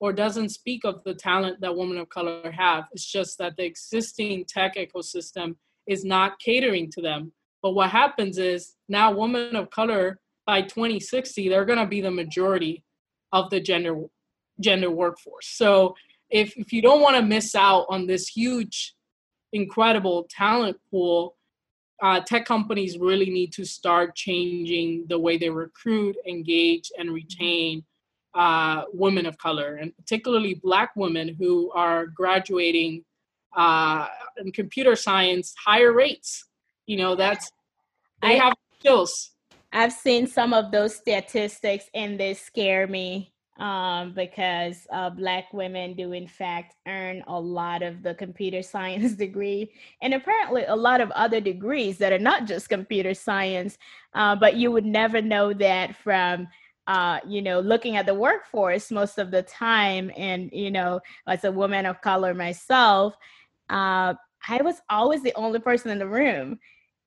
or 0.01 0.13
doesn't 0.13 0.51
speak 0.51 0.85
of 0.85 1.03
the 1.05 1.15
talent 1.15 1.61
that 1.61 1.77
women 1.77 1.99
of 1.99 2.09
color 2.09 2.51
have. 2.51 2.85
It's 2.93 3.05
just 3.05 3.39
that 3.39 3.57
the 3.57 3.65
existing 3.65 4.45
tech 4.47 4.77
ecosystem 4.77 5.57
is 5.87 6.05
not 6.05 6.39
catering 6.39 6.91
to 6.93 7.03
them. 7.03 7.33
But 7.63 7.73
what 7.73 7.91
happens 7.91 8.39
is 8.39 8.75
now 8.89 9.13
women 9.13 9.57
of 9.57 9.71
color 9.71 10.21
by 10.47 10.63
2060, 10.63 11.49
they're 11.49 11.65
going 11.65 11.79
to 11.79 11.87
be 11.87 12.01
the 12.01 12.11
majority 12.11 12.85
of 13.33 13.51
the 13.51 13.61
gender 13.61 14.05
gender 14.61 14.91
workforce. 14.91 15.49
So 15.49 15.95
if, 16.31 16.57
if 16.57 16.73
you 16.73 16.83
don't 16.83 17.01
want 17.01 17.17
to 17.17 17.23
miss 17.23 17.55
out 17.55 17.87
on 17.89 18.07
this 18.07 18.29
huge, 18.29 18.95
incredible 19.53 20.27
talent 20.29 20.77
pool, 20.91 21.37
uh, 22.03 22.21
tech 22.21 22.45
companies 22.45 22.99
really 22.99 23.31
need 23.31 23.53
to 23.53 23.65
start 23.65 24.15
changing 24.15 25.07
the 25.09 25.19
way 25.19 25.37
they 25.37 25.51
recruit, 25.51 26.17
engage, 26.27 26.91
and 26.99 27.13
retain 27.13 27.85
uh, 28.39 28.85
women 28.93 29.27
of 29.27 29.37
color, 29.37 29.75
and 29.75 29.95
particularly 29.97 30.55
Black 30.55 30.95
women 30.95 31.35
who 31.39 31.73
are 31.73 32.07
graduating 32.07 33.05
uh, 33.57 34.07
in 34.39 34.53
computer 34.53 34.95
science 34.95 35.55
higher 35.63 35.93
rates. 35.93 36.45
You 36.87 36.99
know, 36.99 37.17
that's 37.17 37.51
they 38.23 38.39
I, 38.39 38.45
have 38.45 38.55
skills. 38.79 39.33
I've 39.73 39.93
seen 39.93 40.29
some 40.29 40.55
of 40.55 40.71
those 40.71 40.95
statistics, 40.95 41.87
and 41.95 42.19
they 42.19 42.33
scare 42.33 42.87
me 42.87 43.33
um, 43.59 44.13
because 44.15 44.87
uh, 44.93 45.11
Black 45.11 45.53
women 45.53 45.95
do, 45.95 46.13
in 46.13 46.29
fact, 46.29 46.77
earn 46.87 47.25
a 47.27 47.41
lot 47.41 47.83
of 47.83 48.05
the 48.05 48.15
computer 48.15 48.63
science 48.75 49.15
degree, 49.15 49.73
and 50.01 50.15
apparently 50.15 50.63
a 50.65 50.77
lot 50.77 51.01
of 51.01 51.11
other 51.11 51.41
degrees 51.41 51.99
that 51.99 52.13
are 52.13 52.21
not 52.21 52.47
just 52.47 52.69
computer 52.69 53.15
science. 53.15 53.79
Uh, 54.15 54.37
but 54.37 54.55
you 54.55 54.71
would 54.71 54.87
never 54.87 55.21
know 55.21 55.53
that 55.53 55.97
from. 55.97 56.47
Uh, 56.89 57.21
you 57.25 57.41
know, 57.41 57.61
looking 57.61 57.97
at 57.97 58.07
the 58.07 58.15
workforce 58.15 58.91
most 58.91 59.19
of 59.19 59.31
the 59.31 59.43
time, 59.43 60.11
and 60.17 60.51
you 60.53 60.71
know, 60.71 61.01
as 61.29 61.45
a 61.45 61.53
woman 61.53 61.87
of 61.87 62.01
color 62.01 62.35
myself, 62.35 63.15
uh, 63.71 64.15
I 64.49 64.63
was 64.63 64.81
always 64.91 65.23
the 65.23 65.35
only 65.37 65.61
person 65.61 65.93
in 65.93 66.01
the 66.01 66.09
room 66.09 66.59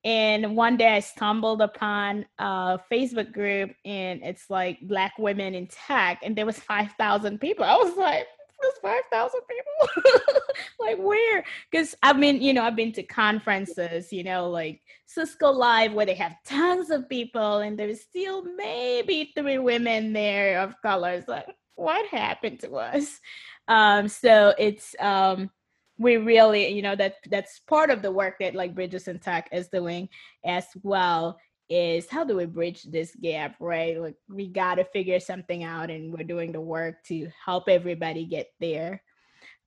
and 0.03 0.55
one 0.55 0.77
day 0.77 0.95
I 0.95 0.99
stumbled 0.99 1.61
upon 1.61 2.25
a 2.39 2.79
Facebook 2.91 3.31
group 3.31 3.71
and 3.85 4.21
it's 4.23 4.49
like 4.49 4.79
Black 4.81 5.13
women 5.19 5.53
in 5.53 5.67
tech, 5.67 6.19
and 6.23 6.35
there 6.35 6.45
was 6.45 6.57
5,000 6.59 7.39
people. 7.39 7.65
I 7.65 7.75
was 7.75 7.95
like, 7.95 8.25
there's 8.62 8.78
5,000 8.82 9.39
people? 9.50 10.13
like 10.80 10.97
where? 10.97 11.43
Because 11.69 11.95
I 12.04 12.13
mean, 12.13 12.41
you 12.41 12.54
know, 12.54 12.63
I've 12.63 12.76
been 12.76 12.93
to 12.93 13.04
conferences, 13.04 14.12
you 14.12 14.24
know, 14.24 14.50
like 14.50 14.82
Cisco 15.06 15.52
Live 15.52 15.93
where 15.93 16.06
they 16.06 16.15
have 16.15 16.36
tons 16.45 16.89
of 16.89 17.10
people 17.10 17.60
and 17.60 17.78
there's 17.78 18.02
still 18.02 18.43
maybe 18.56 19.32
three 19.38 19.58
women 19.58 20.13
there 20.13 20.60
of 20.60 20.76
colors. 20.82 21.26
Like, 21.28 21.47
what 21.76 22.06
happened 22.08 22.60
to 22.62 22.76
us? 22.76 23.19
Um, 23.67 24.08
so 24.08 24.54
it's 24.58 24.95
um 25.00 25.50
we 25.97 26.17
really 26.17 26.67
you 26.69 26.82
know 26.82 26.95
that 26.95 27.15
that's 27.30 27.60
part 27.60 27.91
of 27.91 28.02
the 28.02 28.12
work 28.12 28.36
that 28.39 28.56
like 28.56 28.74
bridges 28.74 29.08
and 29.08 29.21
tech 29.21 29.47
is 29.52 29.67
doing 29.67 30.10
as 30.43 30.65
well 30.82 31.38
is 31.71 32.10
how 32.10 32.23
do 32.23 32.36
we 32.36 32.45
bridge 32.45 32.84
this 32.84 33.15
gap 33.15 33.55
right? 33.60 33.99
Like 33.99 34.15
we 34.29 34.47
got 34.47 34.75
to 34.75 34.86
figure 34.86 35.19
something 35.19 35.63
out 35.63 35.89
and 35.89 36.12
we're 36.12 36.23
doing 36.23 36.51
the 36.51 36.62
work 36.62 37.03
to 37.05 37.29
help 37.43 37.69
everybody 37.69 38.25
get 38.25 38.51
there. 38.60 39.01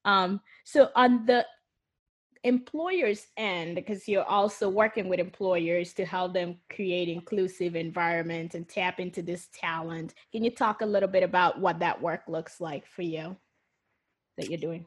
Um 0.05 0.41
so 0.65 0.91
on 0.95 1.27
the 1.27 1.47
employers 2.43 3.27
end 3.39 3.75
because 3.75 4.07
you're 4.07 4.25
also 4.25 4.69
working 4.69 5.09
with 5.09 5.19
employers 5.19 5.95
to 5.95 6.05
help 6.05 6.35
them 6.35 6.59
create 6.69 7.09
inclusive 7.09 7.75
environment 7.75 8.55
and 8.55 8.69
tap 8.69 9.01
into 9.01 9.23
this 9.23 9.49
talent 9.55 10.13
can 10.31 10.45
you 10.45 10.51
talk 10.51 10.83
a 10.83 10.87
little 10.87 11.09
bit 11.09 11.23
about 11.23 11.59
what 11.59 11.79
that 11.79 12.03
work 12.03 12.21
looks 12.29 12.61
like 12.61 12.87
for 12.87 13.01
you 13.01 13.35
that 14.37 14.51
you're 14.51 14.59
doing? 14.59 14.87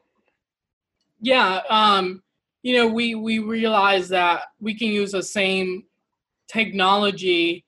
Yeah, 1.20 1.62
um, 1.68 2.22
you 2.62 2.76
know, 2.76 2.86
we 2.86 3.14
we 3.14 3.38
realize 3.38 4.08
that 4.10 4.42
we 4.60 4.74
can 4.74 4.88
use 4.88 5.12
the 5.12 5.22
same 5.22 5.84
technology 6.50 7.64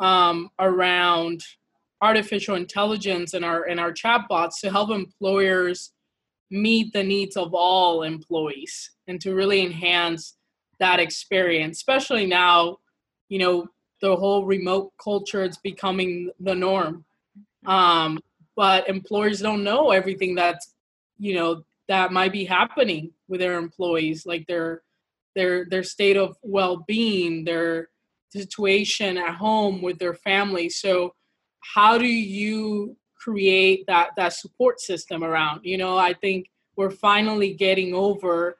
um, 0.00 0.50
around 0.58 1.42
artificial 2.00 2.54
intelligence 2.54 3.34
and 3.34 3.44
our 3.44 3.64
and 3.64 3.80
our 3.80 3.92
chatbots 3.92 4.60
to 4.60 4.70
help 4.70 4.90
employers 4.90 5.92
meet 6.50 6.92
the 6.92 7.02
needs 7.02 7.36
of 7.36 7.52
all 7.52 8.02
employees 8.02 8.92
and 9.08 9.20
to 9.20 9.34
really 9.34 9.60
enhance 9.60 10.36
that 10.78 11.00
experience 11.00 11.78
especially 11.78 12.24
now 12.24 12.78
you 13.28 13.38
know 13.38 13.68
the 14.00 14.16
whole 14.16 14.44
remote 14.44 14.92
culture 15.02 15.44
is 15.44 15.58
becoming 15.58 16.30
the 16.40 16.54
norm. 16.54 17.04
Um, 17.66 18.20
but 18.56 18.88
employers 18.88 19.40
don't 19.40 19.64
know 19.64 19.90
everything 19.90 20.34
that's 20.34 20.74
you 21.18 21.34
know 21.34 21.64
that 21.88 22.12
might 22.12 22.32
be 22.32 22.44
happening 22.44 23.12
with 23.28 23.40
their 23.40 23.58
employees, 23.58 24.26
like 24.26 24.46
their 24.46 24.82
their 25.34 25.64
their 25.66 25.82
state 25.82 26.16
of 26.16 26.36
well-being, 26.42 27.44
their 27.44 27.88
situation 28.30 29.18
at 29.18 29.34
home 29.34 29.82
with 29.82 29.98
their 29.98 30.14
family. 30.14 30.68
So 30.68 31.14
how 31.60 31.98
do 31.98 32.06
you 32.06 32.96
create 33.16 33.84
that 33.86 34.10
that 34.16 34.32
support 34.32 34.80
system 34.80 35.24
around? 35.24 35.60
You 35.64 35.78
know, 35.78 35.96
I 35.96 36.14
think 36.14 36.50
we're 36.76 36.90
finally 36.90 37.54
getting 37.54 37.94
over 37.94 38.56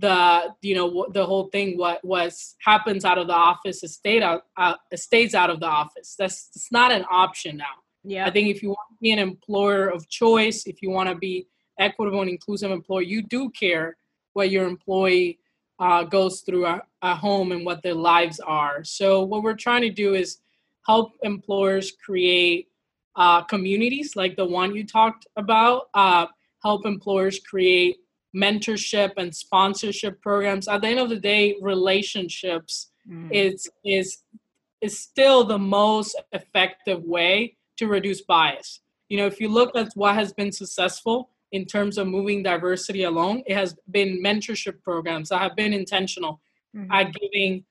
the 0.00 0.54
you 0.62 0.74
know 0.74 1.06
the 1.12 1.24
whole 1.24 1.48
thing 1.48 1.76
what 1.76 2.02
was 2.04 2.56
happens 2.64 3.04
out 3.04 3.18
of 3.18 3.26
the 3.26 3.34
office 3.34 3.84
is 3.84 3.94
stayed 3.94 4.22
out 4.22 4.44
uh, 4.56 4.74
stays 4.94 5.34
out 5.34 5.50
of 5.50 5.60
the 5.60 5.66
office 5.66 6.14
that's 6.18 6.48
it's 6.56 6.72
not 6.72 6.90
an 6.90 7.04
option 7.10 7.56
now 7.56 7.76
yeah 8.02 8.26
i 8.26 8.30
think 8.30 8.48
if 8.48 8.62
you 8.62 8.70
want 8.70 8.88
to 8.90 8.96
be 9.00 9.12
an 9.12 9.18
employer 9.18 9.88
of 9.88 10.08
choice 10.08 10.66
if 10.66 10.80
you 10.80 10.90
want 10.90 11.08
to 11.08 11.14
be 11.14 11.46
equitable 11.78 12.22
and 12.22 12.30
inclusive 12.30 12.70
employer 12.70 13.02
you 13.02 13.20
do 13.22 13.50
care 13.50 13.96
what 14.32 14.50
your 14.50 14.66
employee 14.66 15.38
uh, 15.80 16.04
goes 16.04 16.42
through 16.42 16.66
a, 16.66 16.82
at 17.02 17.16
home 17.16 17.52
and 17.52 17.64
what 17.64 17.82
their 17.82 17.94
lives 17.94 18.38
are. 18.40 18.84
So 18.84 19.22
what 19.22 19.42
we're 19.42 19.54
trying 19.54 19.82
to 19.82 19.90
do 19.90 20.14
is 20.14 20.38
help 20.86 21.12
employers 21.22 21.92
create 22.04 22.68
uh, 23.16 23.42
communities 23.42 24.14
like 24.14 24.36
the 24.36 24.44
one 24.44 24.74
you 24.74 24.86
talked 24.86 25.26
about, 25.36 25.88
uh, 25.94 26.26
help 26.62 26.86
employers 26.86 27.40
create 27.40 27.96
mentorship 28.36 29.12
and 29.16 29.34
sponsorship 29.34 30.20
programs. 30.20 30.68
At 30.68 30.82
the 30.82 30.88
end 30.88 31.00
of 31.00 31.08
the 31.08 31.18
day, 31.18 31.56
relationships 31.60 32.90
mm. 33.10 33.28
is 33.32 33.68
is 33.84 34.18
is 34.80 34.98
still 34.98 35.44
the 35.44 35.58
most 35.58 36.20
effective 36.32 37.02
way 37.04 37.56
to 37.76 37.88
reduce 37.88 38.20
bias. 38.22 38.80
You 39.08 39.18
know, 39.18 39.26
if 39.26 39.40
you 39.40 39.48
look 39.48 39.74
at 39.74 39.92
what 39.94 40.14
has 40.14 40.32
been 40.32 40.52
successful 40.52 41.30
in 41.52 41.64
terms 41.64 41.98
of 41.98 42.06
moving 42.06 42.42
diversity 42.42 43.04
along, 43.04 43.42
it 43.46 43.54
has 43.54 43.76
been 43.90 44.22
mentorship 44.22 44.82
programs 44.82 45.30
that 45.30 45.40
have 45.40 45.56
been 45.56 45.72
intentional 45.72 46.40
mm-hmm. 46.76 46.90
at 46.92 47.12
giving 47.12 47.64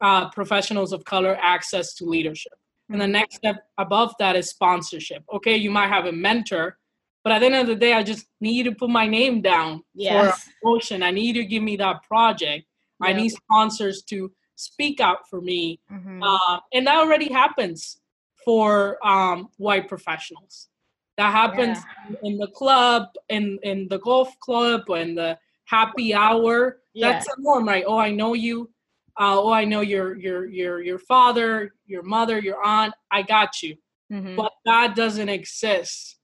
uh, 0.00 0.28
professionals 0.30 0.92
of 0.92 1.04
color 1.04 1.36
access 1.40 1.94
to 1.94 2.04
leadership. 2.04 2.52
And 2.90 3.00
the 3.00 3.04
mm-hmm. 3.04 3.12
next 3.12 3.36
step 3.36 3.64
above 3.78 4.14
that 4.18 4.36
is 4.36 4.50
sponsorship. 4.50 5.24
Okay, 5.32 5.56
you 5.56 5.70
might 5.70 5.88
have 5.88 6.04
a 6.04 6.12
mentor, 6.12 6.78
but 7.22 7.32
at 7.32 7.38
the 7.38 7.46
end 7.46 7.54
of 7.56 7.66
the 7.66 7.74
day, 7.74 7.94
I 7.94 8.02
just 8.02 8.26
need 8.40 8.64
to 8.64 8.72
put 8.72 8.90
my 8.90 9.06
name 9.06 9.40
down 9.40 9.82
yes. 9.94 10.48
for 10.62 10.76
a 10.76 11.02
I 11.02 11.10
need 11.10 11.32
to 11.34 11.44
give 11.44 11.62
me 11.62 11.76
that 11.76 12.02
project. 12.02 12.66
Yep. 13.00 13.08
I 13.08 13.12
need 13.14 13.30
sponsors 13.30 14.02
to 14.10 14.30
speak 14.56 15.00
out 15.00 15.28
for 15.28 15.40
me. 15.40 15.80
Mm-hmm. 15.90 16.22
Uh, 16.22 16.58
and 16.74 16.86
that 16.86 16.96
already 16.96 17.32
happens 17.32 17.98
for 18.44 19.04
um, 19.06 19.48
white 19.56 19.88
professionals. 19.88 20.68
That 21.16 21.32
happens 21.32 21.78
yeah. 22.10 22.16
in 22.22 22.38
the 22.38 22.48
club, 22.48 23.08
in 23.28 23.58
in 23.62 23.88
the 23.88 23.98
golf 23.98 24.38
club, 24.40 24.82
in 24.90 25.14
the 25.14 25.38
happy 25.66 26.14
hour. 26.14 26.80
Yeah. 26.92 27.12
That's 27.12 27.26
the 27.26 27.36
norm, 27.38 27.68
right? 27.68 27.84
Oh, 27.86 27.98
I 27.98 28.10
know 28.10 28.34
you. 28.34 28.70
Uh, 29.18 29.40
oh, 29.40 29.52
I 29.52 29.64
know 29.64 29.80
your 29.80 30.16
your 30.16 30.46
your 30.46 30.82
your 30.82 30.98
father, 30.98 31.74
your 31.86 32.02
mother, 32.02 32.38
your 32.38 32.62
aunt. 32.64 32.94
I 33.10 33.22
got 33.22 33.62
you. 33.62 33.76
Mm-hmm. 34.12 34.36
But 34.36 34.52
that 34.64 34.96
doesn't 34.96 35.28
exist 35.28 36.16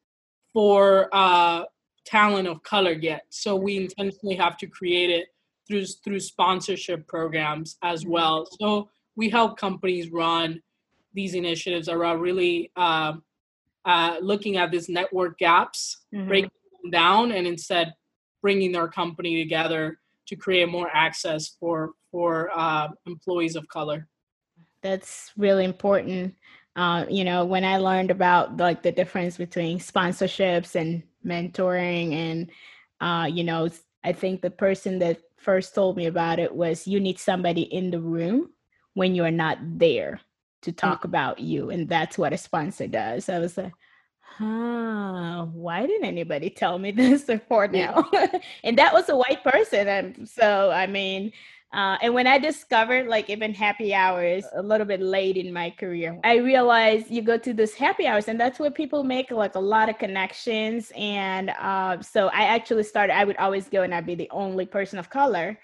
for 0.53 1.09
uh, 1.13 1.65
talent 2.05 2.49
of 2.49 2.63
color 2.63 2.93
yet. 2.93 3.23
So 3.31 3.57
we 3.57 3.77
intentionally 3.77 4.35
have 4.37 4.57
to 4.59 4.67
create 4.67 5.11
it 5.11 5.29
through 5.69 5.87
through 6.05 6.21
sponsorship 6.21 7.07
programs 7.07 7.77
as 7.83 8.03
mm-hmm. 8.03 8.13
well. 8.13 8.49
So 8.61 8.91
we 9.17 9.29
help 9.29 9.57
companies 9.57 10.11
run 10.11 10.61
these 11.15 11.35
initiatives 11.35 11.89
around 11.89 12.21
really 12.21 12.71
uh, 12.77 13.15
uh, 13.85 14.17
looking 14.21 14.57
at 14.57 14.71
these 14.71 14.89
network 14.89 15.39
gaps, 15.39 16.05
mm-hmm. 16.15 16.29
breaking 16.29 16.51
them 16.83 16.91
down, 16.91 17.33
and 17.33 17.47
instead 17.47 17.93
bringing 18.43 18.73
their 18.73 18.89
company 18.89 19.43
together 19.43 19.99
to 20.27 20.37
create 20.37 20.69
more 20.69 20.89
access 20.93 21.57
for 21.61 21.93
for 22.11 22.51
uh, 22.55 22.89
employees 23.07 23.57
of 23.57 23.69
color. 23.69 24.09
That's 24.83 25.33
really 25.37 25.65
important. 25.65 26.35
Uh, 26.77 27.05
you 27.11 27.25
know, 27.25 27.45
when 27.45 27.65
I 27.65 27.77
learned 27.79 28.11
about 28.11 28.57
like 28.57 28.83
the 28.83 28.93
difference 28.93 29.37
between 29.37 29.79
sponsorships 29.79 30.75
and 30.75 31.03
mentoring, 31.25 32.13
and 32.13 32.51
uh, 33.01 33.27
you 33.27 33.45
know, 33.45 33.69
I 34.05 34.13
think 34.13 34.41
the 34.41 34.51
person 34.51 34.99
that 35.01 35.21
first 35.37 35.75
told 35.75 35.97
me 35.97 36.07
about 36.07 36.39
it 36.39 36.55
was 36.55 36.87
you 36.87 37.01
need 37.01 37.19
somebody 37.19 37.63
in 37.63 37.91
the 37.91 38.01
room 38.01 38.51
when 38.95 39.15
you're 39.15 39.31
not 39.31 39.59
there 39.63 40.21
to 40.63 40.73
mm. 40.73 40.77
talk 40.77 41.05
about 41.05 41.39
you. 41.39 41.71
And 41.71 41.89
that's 41.89 42.19
what 42.19 42.33
a 42.33 42.39
sponsor 42.39 42.87
does. 42.87 43.29
I 43.29 43.39
was 43.39 43.57
like, 43.57 43.73
huh, 44.21 45.47
why 45.47 45.87
didn't 45.87 46.07
anybody 46.07 46.51
tell 46.51 46.79
me 46.79 46.91
this 46.93 47.25
before 47.25 47.69
now? 47.69 48.09
and 48.65 48.79
that 48.79 48.93
was 48.93 49.09
a 49.09 49.17
white 49.17 49.43
person. 49.45 49.89
And 49.89 50.29
so, 50.29 50.71
I 50.71 50.87
mean, 50.87 51.33
uh, 51.73 51.97
and 52.03 52.15
when 52.15 52.27
I 52.27 52.39
discovered 52.39 53.07
like 53.07 53.31
even 53.31 53.55
happy 53.55 53.95
hours 53.95 54.45
a 54.55 54.63
little 54.63 54.87
bit 54.87 55.01
late 55.01 55.37
in 55.37 55.53
my 55.53 55.71
career, 55.71 56.19
I 56.25 56.39
realized 56.39 57.11
you 57.11 57.23
go 57.23 57.39
to 57.39 57.55
this 57.55 57.75
happy 57.75 58.09
hours 58.09 58.27
and 58.27 58.41
that's 58.41 58.59
where 58.59 58.73
people 58.73 59.05
make 59.05 59.31
like 59.31 59.55
a 59.55 59.61
lot 59.61 59.89
of 59.89 59.97
connections. 59.97 60.91
And 60.97 61.51
uh, 61.51 62.03
so 62.03 62.27
I 62.29 62.47
actually 62.47 62.83
started, 62.83 63.15
I 63.17 63.25
would 63.25 63.37
always 63.37 63.69
go 63.69 63.83
and 63.83 63.95
I'd 63.95 64.07
be 64.07 64.17
the 64.17 64.29
only 64.33 64.67
person 64.67 64.99
of 64.99 65.11
color. 65.11 65.57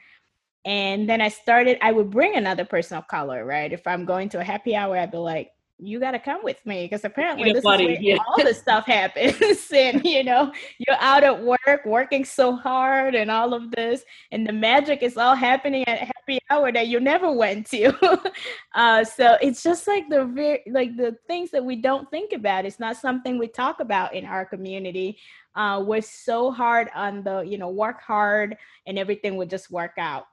And 0.67 1.09
then 1.09 1.21
I 1.21 1.29
started, 1.29 1.79
I 1.81 1.93
would 1.93 2.11
bring 2.11 2.35
another 2.35 2.65
person 2.65 2.99
of 2.99 3.07
color, 3.07 3.45
right? 3.45 3.73
If 3.73 3.87
I'm 3.87 4.05
going 4.05 4.29
to 4.31 4.41
a 4.41 4.45
happy 4.45 4.75
hour, 4.75 4.99
I'd 4.99 5.13
be 5.13 5.19
like, 5.19 5.53
you 5.79 6.01
got 6.01 6.13
to 6.13 6.19
come 6.19 6.43
with 6.43 6.65
me 6.65 6.85
because 6.85 7.05
apparently 7.05 7.53
this 7.53 7.63
buddy, 7.63 7.85
is 7.85 7.89
where 7.91 8.01
yeah. 8.01 8.17
all 8.27 8.37
this 8.39 8.59
stuff 8.59 8.87
happens. 8.87 9.37
And 9.73 10.03
you 10.05 10.25
know 10.25 10.53
you're 10.79 10.97
out 11.01 11.23
at 11.23 11.43
work 11.43 11.85
working 11.85 12.25
so 12.25 12.57
hard 12.57 13.15
and 13.15 13.31
all 13.31 13.53
of 13.53 13.71
this 13.73 14.05
and 14.33 14.47
the 14.47 14.53
magic 14.53 15.03
is 15.03 15.19
all 15.19 15.35
happening 15.35 15.87
at 15.87 15.99
happy 15.99 16.39
hour 16.51 16.73
that 16.73 16.89
you 16.89 16.99
never 17.01 17.31
went 17.31 17.67
to. 17.71 17.93
Uh, 18.75 19.03
so 19.03 19.39
it's 19.41 19.63
just 19.63 19.87
like 19.87 20.07
the 20.11 20.27
very 20.27 20.63
like 20.71 20.95
the 20.97 21.17
things 21.27 21.51
that 21.51 21.65
we 21.65 21.77
don't 21.77 22.11
think 22.11 22.33
about. 22.33 22.67
It's 22.67 22.79
not 22.79 22.97
something 22.97 23.39
we 23.39 23.49
talk 23.49 23.81
about 23.81 24.15
in 24.15 24.27
our 24.27 24.45
community. 24.45 25.19
Uh, 25.55 25.83
we're 25.87 26.03
so 26.03 26.51
hard 26.51 26.89
on 26.95 27.23
the 27.23 27.41
you 27.41 27.57
know 27.57 27.71
work 27.71 28.03
hard 28.03 28.57
and 28.87 28.99
everything 28.99 29.37
would 29.37 29.49
just 29.49 29.71
work 29.71 29.93
out 29.99 30.27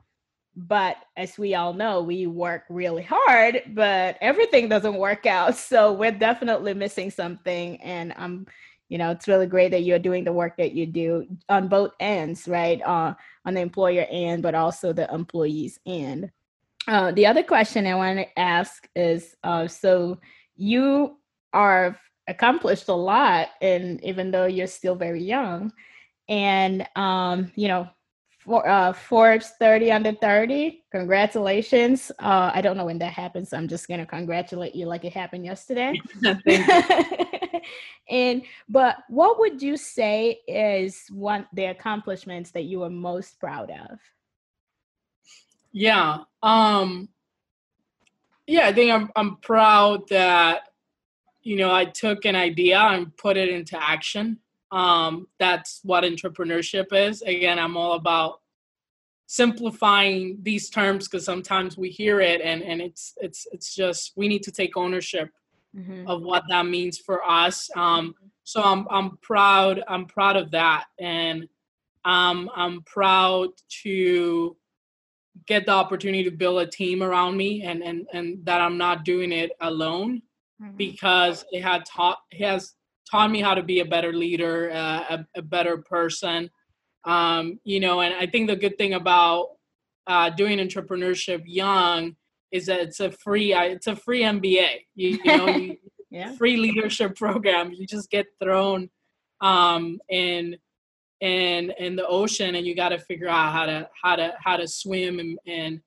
but 0.56 0.98
as 1.18 1.38
we 1.38 1.56
all 1.56 1.74
know 1.74 2.02
we 2.02 2.28
work 2.28 2.64
really 2.70 3.04
hard 3.04 3.62
but 3.70 4.18
everything 4.22 4.70
doesn't 4.70 4.96
work 4.96 5.26
out. 5.26 5.56
So 5.74 5.94
we're 5.94 6.12
definitely 6.12 6.74
missing 6.74 7.10
something 7.10 7.82
and 7.82 8.14
i'm 8.18 8.46
you 8.90 8.98
know 8.98 9.12
it's 9.12 9.28
really 9.28 9.48
great 9.48 9.72
that 9.72 9.84
you're 9.84 10.00
doing 10.00 10.24
the 10.24 10.34
work 10.34 10.58
that 10.58 10.74
you 10.74 10.86
do 10.86 11.26
on 11.50 11.68
both 11.68 11.92
ends 12.00 12.48
right? 12.48 12.82
Uh, 12.82 13.14
on 13.46 13.56
the 13.56 13.62
employer 13.62 14.06
end 14.10 14.44
but 14.44 14.56
also 14.56 14.94
the 14.94 15.12
employees 15.14 15.80
end. 15.86 16.32
Uh, 16.88 17.12
the 17.12 17.26
other 17.26 17.44
question 17.44 17.88
i 17.88 17.96
want 17.96 18.20
to 18.20 18.40
ask 18.40 18.88
is 18.96 19.36
uh, 19.44 19.68
so 19.68 20.20
you 20.56 21.18
are 21.54 21.98
accomplished 22.28 22.88
a 22.90 22.94
lot 22.94 23.50
and 23.62 24.04
even 24.04 24.32
though 24.32 24.46
you're 24.46 24.68
still 24.68 24.96
very 24.96 25.24
young 25.24 25.72
and 26.30 26.88
um, 26.96 27.52
you 27.56 27.68
know 27.68 27.90
for 28.44 28.68
uh, 28.68 28.94
Forbes 28.94 29.52
30 29.60 29.92
under 29.92 30.12
30. 30.12 30.84
Congratulations. 30.92 32.12
Uh, 32.20 32.52
I 32.54 32.62
don't 32.62 32.78
know 32.78 32.86
when 32.86 33.00
that 33.00 33.14
happens. 33.14 33.50
So 33.50 33.58
I'm 33.58 33.68
just 33.68 33.88
going 33.88 34.00
to 34.00 34.06
congratulate 34.06 34.76
you 34.76 34.86
like 34.86 35.06
it 35.06 35.14
happened 35.14 35.46
yesterday. 35.46 36.00
and 38.10 38.44
but 38.68 38.98
what 39.08 39.40
would 39.40 39.62
you 39.62 39.78
say 39.78 40.40
is 40.48 41.06
one 41.10 41.48
the 41.54 41.66
accomplishments 41.66 42.52
that 42.52 42.64
you 42.64 42.84
are 42.84 42.90
most 42.90 43.40
proud 43.40 43.72
of? 43.72 44.00
Yeah. 45.72 46.20
Um 46.42 47.10
yeah, 48.46 48.68
I 48.68 48.74
think 48.74 48.92
I'm 48.92 49.10
I'm 49.16 49.38
proud 49.38 50.10
that 50.10 50.64
you 51.42 51.56
know 51.56 51.74
I 51.74 51.86
took 51.86 52.26
an 52.26 52.36
idea 52.36 52.78
and 52.78 53.16
put 53.16 53.38
it 53.38 53.50
into 53.50 53.82
action 53.82 54.40
um, 54.74 55.28
that's 55.38 55.82
what 55.84 56.04
entrepreneurship 56.04 56.88
is. 56.92 57.22
Again, 57.22 57.60
I'm 57.60 57.78
all 57.78 57.94
about 57.94 58.40
simplifying 59.28 60.40
these 60.42 60.70
terms 60.70 61.08
because 61.08 61.24
sometimes 61.24 61.78
we 61.78 61.90
hear 61.90 62.20
it 62.20 62.42
and, 62.42 62.64
and 62.64 62.82
it's 62.82 63.14
it's 63.18 63.48
it's 63.52 63.74
just 63.74 64.14
we 64.16 64.28
need 64.28 64.44
to 64.44 64.52
take 64.52 64.76
ownership 64.76 65.30
mm-hmm. 65.76 66.08
of 66.08 66.24
what 66.24 66.44
that 66.50 66.66
means 66.66 66.98
for 66.98 67.24
us. 67.24 67.70
Um, 67.76 68.16
so 68.44 68.64
I'm 68.64 68.88
I'm 68.90 69.18
proud 69.18 69.84
I'm 69.88 70.06
proud 70.06 70.38
of 70.38 70.52
that 70.52 70.86
and 71.00 71.48
um, 72.04 72.50
I'm 72.56 72.82
proud 72.82 73.50
to 73.84 74.58
get 75.46 75.68
the 75.68 75.72
opportunity 75.72 76.24
to 76.24 76.32
build 76.32 76.62
a 76.62 76.68
team 76.68 77.04
around 77.04 77.38
me 77.38 77.62
and 77.62 77.84
and 77.84 78.08
and 78.12 78.44
that 78.46 78.60
I'm 78.60 78.80
not 78.80 79.06
doing 79.06 79.32
it 79.32 79.52
alone 79.62 80.24
mm-hmm. 80.60 80.76
because 80.78 81.46
it 81.52 81.62
had 81.62 81.86
taught 81.86 82.18
it 82.32 82.44
has 82.44 82.74
taught 83.10 83.32
me 83.32 83.42
how 83.42 83.54
to 83.54 83.64
be 83.64 83.80
a 83.80 83.86
better 83.86 84.14
leader, 84.14 84.72
uh, 84.72 85.18
a, 85.18 85.26
a, 85.40 85.42
better 85.42 85.78
person. 85.78 86.50
Um, 87.06 87.60
you 87.64 87.80
know, 87.80 88.02
and 88.02 88.14
I 88.14 88.26
think 88.26 88.48
the 88.48 88.56
good 88.56 88.78
thing 88.78 88.94
about 88.94 89.50
uh, 90.08 90.30
doing 90.30 90.60
entrepreneurship 90.60 91.44
young 91.46 92.16
is 92.52 92.68
that 92.68 92.80
it's 92.80 93.00
a 93.00 93.12
free 93.12 93.54
uh, 93.54 93.64
it's 93.64 93.88
a 93.88 93.96
free 93.96 94.22
MBA. 94.22 94.86
You, 94.96 95.20
you 95.24 95.38
know, 95.38 95.48
you, 95.48 95.78
yeah. 96.12 96.36
free 96.36 96.58
leadership 96.58 97.16
program. 97.18 97.72
You 97.74 97.86
just 97.86 98.10
get 98.10 98.28
thrown 98.42 98.90
um, 99.42 100.00
in 100.10 100.56
in 101.20 101.74
in 101.80 101.96
the 101.96 102.08
ocean, 102.08 102.56
and 102.56 102.66
you 102.66 102.76
got 102.76 102.90
to 102.90 103.00
figure 103.00 103.28
out 103.28 103.52
how 103.52 103.66
to 103.66 103.90
how 104.02 104.16
to 104.16 104.34
how 104.42 104.58
to 104.58 104.68
swim 104.68 105.20
and 105.20 105.38
and 105.48 105.82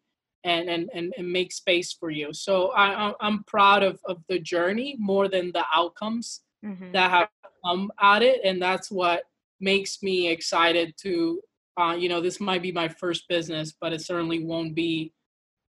and 0.44 0.68
and 0.68 0.90
and, 0.92 1.14
and 1.16 1.33
make 1.33 1.52
space 1.52 1.92
for 1.92 2.11
you. 2.11 2.33
So 2.33 2.72
I, 2.72 3.12
I'm 3.20 3.44
proud 3.44 3.83
of 3.83 4.00
of 4.05 4.18
the 4.29 4.38
journey 4.38 4.96
more 4.98 5.29
than 5.29 5.52
the 5.52 5.64
outcomes 5.74 6.42
mm-hmm. 6.66 6.92
that 6.92 7.11
have 7.11 7.29
come 7.64 7.90
at 8.00 8.22
it, 8.22 8.40
and 8.44 8.61
that's 8.61 8.90
what 8.90 9.24
makes 9.61 10.02
me 10.02 10.29
excited 10.29 10.94
to. 11.02 11.40
Uh, 11.79 11.94
you 11.94 12.09
know, 12.09 12.20
this 12.20 12.40
might 12.40 12.62
be 12.62 12.72
my 12.72 12.88
first 12.88 13.29
business, 13.29 13.74
but 13.81 13.92
it 13.92 14.00
certainly 14.00 14.42
won't 14.44 14.74
be 14.74 15.12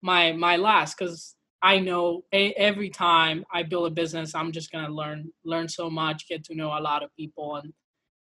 my 0.02 0.32
my 0.32 0.56
last 0.56 0.98
because 0.98 1.36
I 1.62 1.80
know 1.80 2.24
a- 2.32 2.54
every 2.54 2.90
time 2.90 3.44
I 3.52 3.64
build 3.64 3.88
a 3.88 3.96
business, 3.96 4.36
I'm 4.36 4.52
just 4.52 4.72
gonna 4.72 4.94
learn 4.94 5.32
learn 5.44 5.68
so 5.68 5.90
much, 5.90 6.28
get 6.28 6.44
to 6.46 6.56
know 6.56 6.78
a 6.78 6.82
lot 6.82 7.04
of 7.04 7.10
people, 7.18 7.56
and 7.56 7.74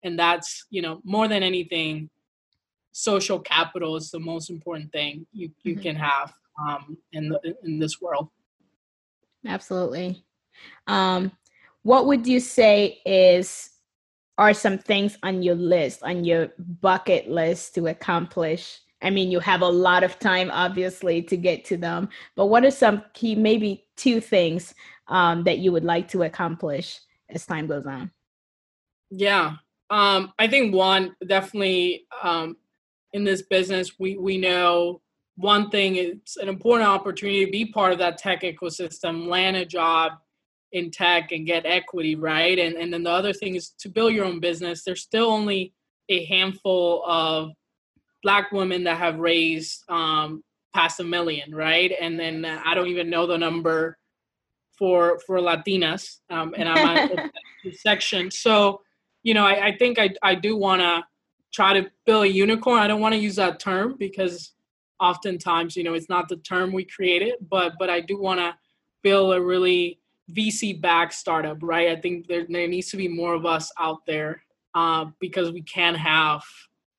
and 0.02 0.18
that's 0.18 0.66
you 0.70 0.82
know 0.82 1.00
more 1.04 1.28
than 1.28 1.42
anything, 1.42 2.08
social 2.92 3.38
capital 3.38 3.96
is 3.96 4.10
the 4.10 4.20
most 4.20 4.50
important 4.50 4.90
thing 4.92 5.26
you 5.32 5.50
you 5.62 5.74
mm-hmm. 5.74 5.82
can 5.82 5.96
have 5.96 6.32
um, 6.66 6.96
in 7.12 7.28
the, 7.28 7.54
in 7.64 7.78
this 7.78 8.00
world. 8.00 8.28
Absolutely. 9.46 10.24
Um, 10.86 11.32
what 11.82 12.06
would 12.06 12.26
you 12.26 12.40
say 12.40 13.00
is 13.06 13.70
are 14.38 14.54
some 14.54 14.78
things 14.78 15.18
on 15.22 15.42
your 15.42 15.54
list, 15.54 16.02
on 16.02 16.24
your 16.24 16.48
bucket 16.80 17.30
list 17.30 17.74
to 17.74 17.88
accomplish? 17.88 18.80
I 19.02 19.10
mean, 19.10 19.30
you 19.30 19.40
have 19.40 19.62
a 19.62 19.68
lot 19.68 20.02
of 20.02 20.18
time, 20.18 20.50
obviously, 20.50 21.22
to 21.22 21.36
get 21.36 21.64
to 21.66 21.76
them, 21.76 22.08
but 22.36 22.46
what 22.46 22.64
are 22.64 22.70
some 22.70 23.02
key, 23.14 23.34
maybe 23.34 23.86
two 23.96 24.20
things 24.20 24.74
um, 25.08 25.44
that 25.44 25.58
you 25.58 25.72
would 25.72 25.84
like 25.84 26.08
to 26.08 26.22
accomplish 26.22 27.00
as 27.28 27.46
time 27.46 27.66
goes 27.66 27.86
on? 27.86 28.10
Yeah, 29.10 29.56
um, 29.90 30.32
I 30.38 30.46
think 30.48 30.74
one 30.74 31.16
definitely 31.26 32.06
um, 32.22 32.56
in 33.12 33.24
this 33.24 33.42
business, 33.42 33.98
we 33.98 34.16
we 34.16 34.38
know 34.38 35.00
one 35.36 35.70
thing 35.70 35.96
it's 35.96 36.36
an 36.36 36.48
important 36.48 36.88
opportunity 36.88 37.44
to 37.44 37.50
be 37.50 37.66
part 37.66 37.92
of 37.92 37.98
that 37.98 38.18
tech 38.18 38.42
ecosystem, 38.42 39.26
land 39.26 39.56
a 39.56 39.64
job 39.64 40.12
in 40.72 40.90
tech 40.90 41.32
and 41.32 41.46
get 41.46 41.66
equity, 41.66 42.14
right? 42.14 42.58
And 42.58 42.76
and 42.76 42.92
then 42.92 43.02
the 43.02 43.10
other 43.10 43.32
thing 43.32 43.56
is 43.56 43.70
to 43.80 43.88
build 43.88 44.12
your 44.12 44.24
own 44.24 44.40
business. 44.40 44.84
There's 44.84 45.02
still 45.02 45.26
only 45.26 45.72
a 46.08 46.24
handful 46.24 47.04
of 47.06 47.50
black 48.22 48.52
women 48.52 48.84
that 48.84 48.98
have 48.98 49.18
raised 49.18 49.84
um, 49.88 50.42
past 50.74 51.00
a 51.00 51.04
million, 51.04 51.54
right? 51.54 51.92
And 52.00 52.18
then 52.18 52.44
uh, 52.44 52.60
I 52.64 52.74
don't 52.74 52.88
even 52.88 53.10
know 53.10 53.26
the 53.26 53.38
number 53.38 53.96
for 54.78 55.20
for 55.26 55.38
Latinas, 55.38 56.18
um, 56.30 56.54
and 56.56 56.68
I'm 56.68 57.00
on 57.10 57.30
the 57.64 57.72
section. 57.72 58.30
So, 58.30 58.80
you 59.22 59.34
know, 59.34 59.44
I, 59.44 59.68
I 59.68 59.76
think 59.76 59.98
I 59.98 60.10
I 60.22 60.34
do 60.34 60.56
want 60.56 60.80
to 60.80 61.04
try 61.52 61.74
to 61.74 61.90
build 62.06 62.24
a 62.24 62.32
unicorn. 62.32 62.80
I 62.80 62.86
don't 62.86 63.00
want 63.00 63.14
to 63.14 63.20
use 63.20 63.36
that 63.36 63.60
term 63.60 63.96
because 63.98 64.52
oftentimes, 65.00 65.76
you 65.76 65.82
know, 65.82 65.94
it's 65.94 66.08
not 66.08 66.28
the 66.28 66.36
term 66.36 66.72
we 66.72 66.84
created, 66.84 67.34
but 67.50 67.74
but 67.78 67.90
I 67.90 68.00
do 68.00 68.18
want 68.18 68.40
to 68.40 68.54
build 69.02 69.34
a 69.34 69.40
really 69.40 69.99
VC 70.34 70.80
backed 70.80 71.14
startup, 71.14 71.58
right? 71.62 71.88
I 71.88 72.00
think 72.00 72.26
there, 72.26 72.46
there 72.48 72.68
needs 72.68 72.90
to 72.90 72.96
be 72.96 73.08
more 73.08 73.34
of 73.34 73.46
us 73.46 73.72
out 73.78 74.04
there 74.06 74.42
uh, 74.74 75.06
because 75.20 75.52
we 75.52 75.62
can 75.62 75.94
have 75.94 76.42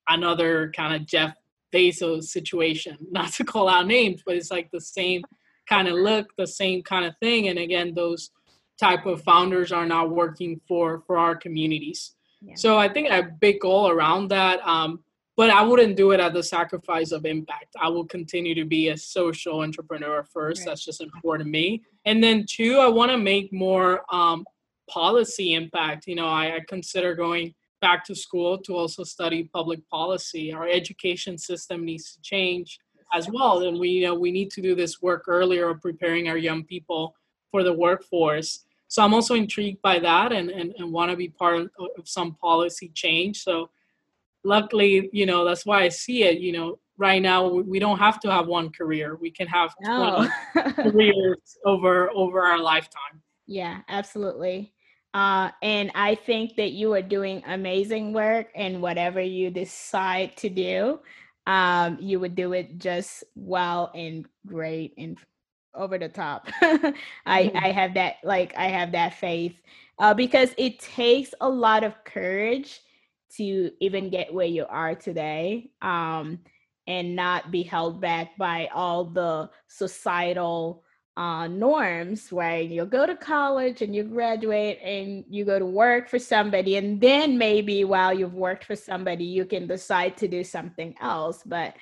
another 0.10 0.72
kind 0.76 0.96
of 0.96 1.06
Jeff 1.06 1.36
Bezos 1.74 2.26
situation. 2.26 2.98
Not 3.12 3.34
to 3.34 3.44
call 3.44 3.70
out 3.70 3.88
names, 3.88 4.24
but 4.26 4.36
it's 4.36 4.52
like 4.52 4.70
the 4.72 4.82
same 4.82 5.24
kind 5.68 5.88
of 5.88 5.96
look, 5.96 6.36
the 6.38 6.48
same 6.48 6.84
kind 6.84 7.06
of 7.06 7.16
thing. 7.20 7.48
And 7.48 7.60
again, 7.60 7.94
those 7.94 8.32
type 8.80 9.06
of 9.06 9.24
founders 9.24 9.72
are 9.72 9.86
not 9.86 10.10
working 10.10 10.60
for 10.68 11.02
for 11.06 11.18
our 11.18 11.36
communities. 11.36 12.16
Yeah. 12.42 12.56
So 12.56 12.78
I 12.78 12.90
think 12.90 13.10
a 13.10 13.30
big 13.40 13.60
goal 13.60 13.90
around 13.90 14.30
that. 14.30 14.60
Um, 14.68 15.04
but 15.38 15.50
I 15.50 15.62
wouldn't 15.62 15.96
do 15.96 16.12
it 16.12 16.20
at 16.20 16.34
the 16.34 16.44
sacrifice 16.44 17.12
of 17.12 17.26
impact. 17.26 17.76
I 17.80 17.88
will 17.88 18.06
continue 18.06 18.54
to 18.56 18.66
be 18.66 18.90
a 18.90 18.98
social 18.98 19.62
entrepreneur 19.62 20.24
first. 20.24 20.62
Right. 20.62 20.68
That's 20.68 20.84
just 20.84 21.02
important 21.02 21.48
to 21.48 21.52
me. 21.52 21.84
And 22.06 22.24
then 22.24 22.46
two, 22.50 22.78
I 22.80 22.88
want 22.88 23.12
to 23.12 23.18
make 23.18 23.54
more 23.54 24.02
um, 24.14 24.46
policy 24.90 25.54
impact. 25.54 26.08
You 26.08 26.16
know, 26.16 26.28
I, 26.28 26.56
I 26.56 26.60
consider 26.68 27.16
going 27.16 27.54
back 27.80 28.06
to 28.06 28.16
school 28.16 28.58
to 28.60 28.76
also 28.76 29.04
study 29.04 29.50
public 29.54 29.88
policy. 29.90 30.54
Our 30.54 30.68
education 30.68 31.38
system 31.38 31.86
needs 31.86 32.14
to 32.14 32.22
change 32.22 32.80
as 33.14 33.30
well, 33.30 33.64
and 33.64 33.78
we 33.78 33.90
you 33.90 34.06
know 34.06 34.16
we 34.16 34.32
need 34.32 34.52
to 34.52 34.62
do 34.62 34.74
this 34.74 35.02
work 35.02 35.26
earlier 35.28 35.70
of 35.70 35.82
preparing 35.82 36.30
our 36.30 36.38
young 36.38 36.64
people 36.64 37.16
for 37.52 37.64
the 37.64 37.74
workforce. 37.74 38.64
So 38.88 39.02
I'm 39.04 39.14
also 39.14 39.36
intrigued 39.36 39.82
by 39.82 40.00
that 40.00 40.34
and, 40.34 40.50
and, 40.50 40.74
and 40.78 40.92
want 40.92 41.12
to 41.12 41.18
be 41.18 41.30
part 41.30 41.62
of, 41.62 41.70
of 41.98 42.10
some 42.10 42.36
policy 42.36 42.92
change. 42.94 43.42
So 43.42 43.70
luckily, 44.44 45.10
you 45.14 45.26
know, 45.26 45.46
that's 45.46 45.66
why 45.66 45.84
I 45.84 45.90
see 45.90 46.24
it, 46.24 46.40
you 46.40 46.52
know, 46.52 46.78
right 47.02 47.22
now 47.22 47.48
we 47.48 47.80
don't 47.80 47.98
have 47.98 48.20
to 48.22 48.32
have 48.32 48.48
one 48.48 48.70
career. 48.70 49.18
We 49.20 49.32
can 49.32 49.48
have 49.48 49.74
no. 49.82 50.30
20 50.54 50.74
careers 50.92 51.58
over 51.66 52.10
over 52.12 52.42
our 52.42 52.60
lifetime. 52.60 53.22
Yeah, 53.48 53.80
absolutely. 53.90 54.74
Uh, 55.14 55.50
and 55.62 55.92
I 55.94 56.16
think 56.16 56.56
that 56.56 56.72
you 56.72 56.94
are 56.94 57.02
doing 57.02 57.44
amazing 57.48 58.14
work 58.14 58.48
and 58.56 58.82
whatever 58.82 59.20
you 59.20 59.50
decide 59.50 60.38
to 60.38 60.48
do, 60.48 61.00
um, 61.48 61.98
you 62.00 62.20
would 62.22 62.36
do 62.36 62.54
it 62.54 62.78
just 62.78 63.26
well 63.36 63.92
and 63.94 64.26
great 64.46 64.94
and 64.98 65.18
over 65.74 65.98
the 65.98 66.08
top. 66.08 66.48
I. 66.62 67.52
I 67.56 67.72
have 67.72 67.96
that, 67.96 68.18
like, 68.24 68.54
I 68.56 68.68
have 68.68 68.94
that 68.94 69.16
faith 69.16 69.56
uh, 70.00 70.14
because 70.14 70.54
it 70.58 70.80
takes 70.80 71.34
a 71.42 71.50
lot 71.50 71.84
of 71.84 72.02
courage 72.06 72.80
to 73.38 73.72
even 73.80 74.10
get 74.10 74.34
where 74.34 74.48
you 74.48 74.66
are 74.70 74.96
today 74.96 75.72
um, 75.82 76.40
and 76.92 77.16
not 77.16 77.52
be 77.52 77.64
held 77.64 78.02
back 78.02 78.38
by 78.38 78.68
all 78.74 79.06
the 79.06 79.50
societal 79.70 80.84
uh, 81.16 81.48
norms 81.48 82.34
where 82.34 82.60
You'll 82.60 82.86
go 82.86 83.06
to 83.06 83.16
college 83.16 83.82
and 83.82 83.96
you 83.96 84.04
graduate 84.04 84.78
and 84.84 85.24
you 85.30 85.46
go 85.46 85.58
to 85.58 85.66
work 85.66 86.10
for 86.10 86.20
somebody 86.20 86.76
and 86.76 87.00
then 87.00 87.38
maybe 87.38 87.86
while 87.86 88.14
you've 88.14 88.34
worked 88.34 88.66
for 88.66 88.76
somebody 88.76 89.24
you 89.24 89.46
can 89.46 89.68
decide 89.68 90.18
to 90.18 90.28
do 90.28 90.44
something 90.44 90.94
else 91.00 91.44
but 91.46 91.76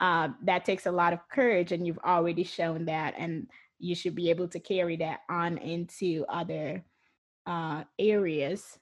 uh, 0.00 0.28
that 0.42 0.64
takes 0.64 0.86
a 0.86 0.92
lot 0.92 1.12
of 1.12 1.20
courage 1.28 1.70
and 1.70 1.86
you've 1.86 2.04
already 2.04 2.42
shown 2.42 2.86
that 2.86 3.14
and 3.16 3.46
you 3.78 3.94
should 3.94 4.16
be 4.16 4.30
able 4.30 4.48
to 4.48 4.58
carry 4.58 4.96
that 4.96 5.20
on 5.30 5.58
into 5.58 6.24
other 6.28 6.84
uh, 7.46 7.84
areas. 7.98 8.78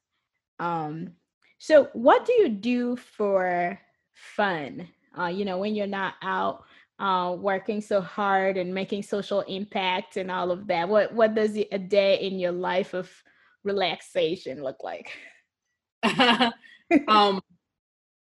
Um, 0.58 1.12
so 1.58 1.90
what 1.92 2.24
do 2.24 2.32
you 2.32 2.48
do 2.48 2.96
for 2.96 3.78
fun 4.14 4.88
uh, 5.18 5.26
you 5.26 5.44
know 5.44 5.58
when 5.58 5.74
you're 5.74 5.86
not 5.86 6.14
out 6.22 6.64
uh, 6.98 7.36
working 7.38 7.80
so 7.80 8.00
hard 8.00 8.56
and 8.56 8.72
making 8.72 9.02
social 9.02 9.40
impact 9.42 10.16
and 10.16 10.30
all 10.30 10.50
of 10.50 10.66
that? 10.68 10.88
What 10.88 11.12
what 11.12 11.34
does 11.34 11.56
a 11.56 11.78
day 11.78 12.20
in 12.20 12.38
your 12.38 12.52
life 12.52 12.94
of 12.94 13.10
relaxation 13.64 14.62
look 14.62 14.82
like? 14.82 15.10
um, 17.08 17.40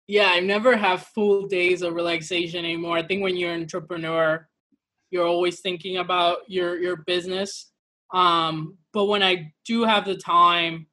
yeah, 0.06 0.30
I 0.30 0.40
never 0.40 0.76
have 0.76 1.02
full 1.14 1.46
days 1.46 1.82
of 1.82 1.94
relaxation 1.94 2.64
anymore. 2.64 2.96
I 2.96 3.02
think 3.02 3.22
when 3.22 3.36
you're 3.36 3.52
an 3.52 3.60
entrepreneur, 3.62 4.48
you're 5.10 5.26
always 5.26 5.60
thinking 5.60 5.98
about 5.98 6.38
your 6.48 6.80
your 6.80 6.96
business. 6.96 7.70
Um, 8.12 8.78
but 8.92 9.04
when 9.04 9.22
I 9.22 9.52
do 9.66 9.84
have 9.84 10.06
the 10.06 10.16
time, 10.16 10.86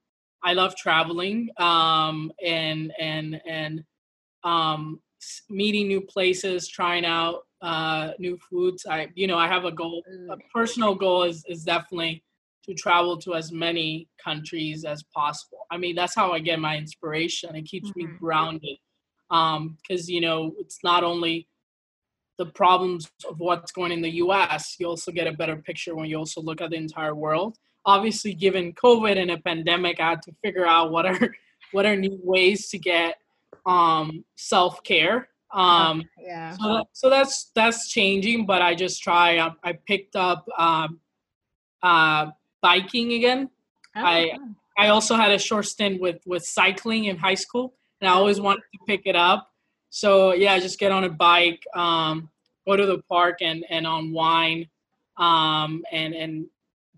I 0.44 0.54
love 0.54 0.76
traveling 0.76 1.50
um, 1.58 2.32
and 2.44 2.92
and 3.00 3.42
and 3.48 3.84
um, 4.44 5.00
meeting 5.50 5.88
new 5.88 6.02
places, 6.02 6.68
trying 6.68 7.06
out 7.06 7.42
uh, 7.62 8.12
new 8.20 8.38
foods. 8.50 8.86
I, 8.90 9.08
you 9.16 9.28
know, 9.28 9.38
I 9.38 9.48
have 9.48 9.66
a 9.66 9.72
goal. 9.72 10.04
A 10.30 10.38
personal 10.54 10.96
goal 10.96 11.24
is 11.24 11.44
is 11.48 11.64
definitely 11.64 12.24
to 12.66 12.74
travel 12.74 13.18
to 13.18 13.36
as 13.36 13.52
many 13.52 14.08
countries 14.24 14.86
as 14.86 15.04
possible. 15.16 15.60
I 15.72 15.78
mean, 15.78 15.96
that's 15.96 16.16
how 16.16 16.32
I 16.32 16.40
get 16.40 16.60
my 16.60 16.78
inspiration. 16.78 17.56
It 17.56 17.64
keeps 17.64 17.90
mm-hmm. 17.90 18.12
me 18.12 18.18
grounded. 18.20 18.78
Um, 19.32 19.78
because 19.82 20.08
you 20.10 20.22
know, 20.22 20.54
it's 20.60 20.80
not 20.84 21.04
only 21.04 21.48
the 22.38 22.46
problems 22.48 23.10
of 23.30 23.40
what's 23.40 23.72
going 23.72 23.92
in 23.92 24.02
the 24.02 24.16
US, 24.16 24.76
you 24.80 24.88
also 24.88 25.12
get 25.12 25.28
a 25.28 25.34
better 25.34 25.56
picture 25.56 25.96
when 25.96 26.10
you 26.10 26.18
also 26.18 26.42
look 26.42 26.62
at 26.62 26.72
the 26.72 26.76
entire 26.76 27.16
world. 27.16 27.58
Obviously, 27.86 28.34
given 28.34 28.74
COVID 28.74 29.18
and 29.18 29.32
a 29.32 29.38
pandemic, 29.38 30.00
I 30.00 30.10
had 30.12 30.22
to 30.24 30.34
figure 30.44 30.66
out 30.66 30.92
what 30.92 31.06
are 31.06 31.36
what 31.72 31.86
are 31.86 31.96
new 31.96 32.20
ways 32.24 32.70
to 32.70 32.78
get 32.78 33.16
um 33.66 34.24
self 34.36 34.84
care 34.84 35.30
um 35.54 36.04
yeah. 36.20 36.52
so, 36.52 36.74
that, 36.74 36.86
so 36.92 37.10
that's 37.10 37.52
that's 37.56 37.90
changing 37.90 38.46
but 38.46 38.62
i 38.62 38.76
just 38.76 39.02
try 39.02 39.40
i, 39.40 39.52
I 39.64 39.74
picked 39.88 40.16
up 40.16 40.46
um 40.58 41.00
uh 41.84 42.28
biking 42.62 43.14
again. 43.14 43.50
Oh, 43.96 44.02
i 44.04 44.32
i 44.78 44.88
also 44.88 45.16
had 45.16 45.32
a 45.32 45.38
short 45.38 45.66
stint 45.66 46.02
with 46.02 46.20
with 46.26 46.44
cycling 46.44 47.06
in 47.06 47.16
high 47.16 47.36
school 47.36 47.76
and 48.02 48.10
i 48.10 48.14
always 48.14 48.42
wanted 48.42 48.64
to 48.74 48.80
pick 48.88 49.04
it 49.06 49.16
up. 49.16 49.52
So 49.92 50.34
yeah 50.34 50.58
just 50.60 50.80
get 50.80 50.92
on 50.92 51.04
a 51.04 51.10
bike 51.10 51.64
um 51.76 52.30
go 52.68 52.76
to 52.76 52.86
the 52.86 53.02
park 53.04 53.38
and 53.42 53.64
and 53.70 53.86
unwind 53.86 54.68
um 55.18 55.84
and 55.92 56.14
and 56.16 56.48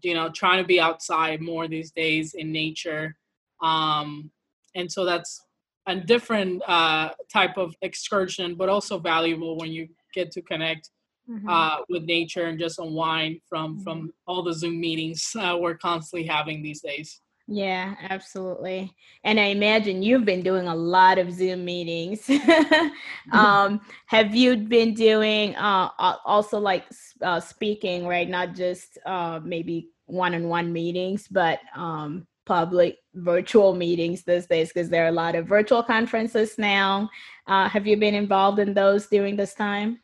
you 0.02 0.13
know 0.13 0.30
trying 0.30 0.63
to 0.63 0.67
be 0.67 0.80
outside 0.80 1.41
more 1.41 1.67
these 1.67 1.91
days 1.91 2.34
in 2.34 2.52
nature. 2.52 3.15
Um 3.62 4.32
and 4.74 4.91
so 4.91 5.06
that's 5.06 5.43
a 5.88 5.95
different 5.95 6.62
uh, 6.67 7.10
type 7.32 7.58
of 7.58 7.73
excursion, 7.82 8.56
but 8.56 8.69
also 8.69 9.00
valuable 9.00 9.58
when 9.58 9.71
you 9.71 9.88
get 10.13 10.32
to 10.32 10.41
connect 10.41 10.89
mm-hmm. 11.30 11.47
uh, 11.50 11.78
with 11.89 12.04
nature 12.04 12.45
and 12.45 12.60
just 12.60 12.80
unwind 12.80 13.39
from 13.47 13.76
mm-hmm. 13.76 13.84
from 13.84 14.13
all 14.28 14.43
the 14.43 14.54
Zoom 14.54 14.80
meetings 14.80 15.32
uh, 15.39 15.58
we're 15.60 15.78
constantly 15.78 16.28
having 16.28 16.62
these 16.62 16.82
days. 16.82 17.21
Yeah, 17.50 17.95
absolutely. 18.10 18.93
And 19.23 19.39
I 19.39 19.45
imagine 19.45 20.04
you've 20.04 20.26
been 20.26 20.41
doing 20.41 20.67
a 20.67 20.76
lot 20.76 21.17
of 21.17 21.32
Zoom 21.32 21.63
meetings. 21.63 22.30
um, 23.32 23.80
have 24.08 24.36
you 24.36 24.58
been 24.58 24.93
doing 24.93 25.56
uh, 25.56 25.89
also 26.26 26.60
like 26.60 26.84
uh, 27.21 27.39
speaking, 27.39 28.06
right? 28.06 28.28
Not 28.28 28.54
just 28.54 28.97
uh, 29.06 29.39
maybe 29.41 29.88
one 30.08 30.36
on 30.36 30.50
one 30.50 30.73
meetings, 30.73 31.30
but 31.30 31.60
um, 31.73 32.28
public 32.48 32.98
virtual 33.14 33.76
meetings 33.76 34.24
these 34.24 34.48
days 34.48 34.70
because 34.70 34.90
there 34.90 35.06
are 35.06 35.10
a 35.10 35.20
lot 35.24 35.36
of 35.36 35.48
virtual 35.48 35.84
conferences 35.84 36.58
now. 36.58 37.10
Uh, 37.46 37.68
have 37.70 37.86
you 37.86 37.98
been 37.98 38.16
involved 38.16 38.60
in 38.60 38.74
those 38.74 39.08
during 39.08 39.36
this 39.36 39.54
time? 39.54 40.00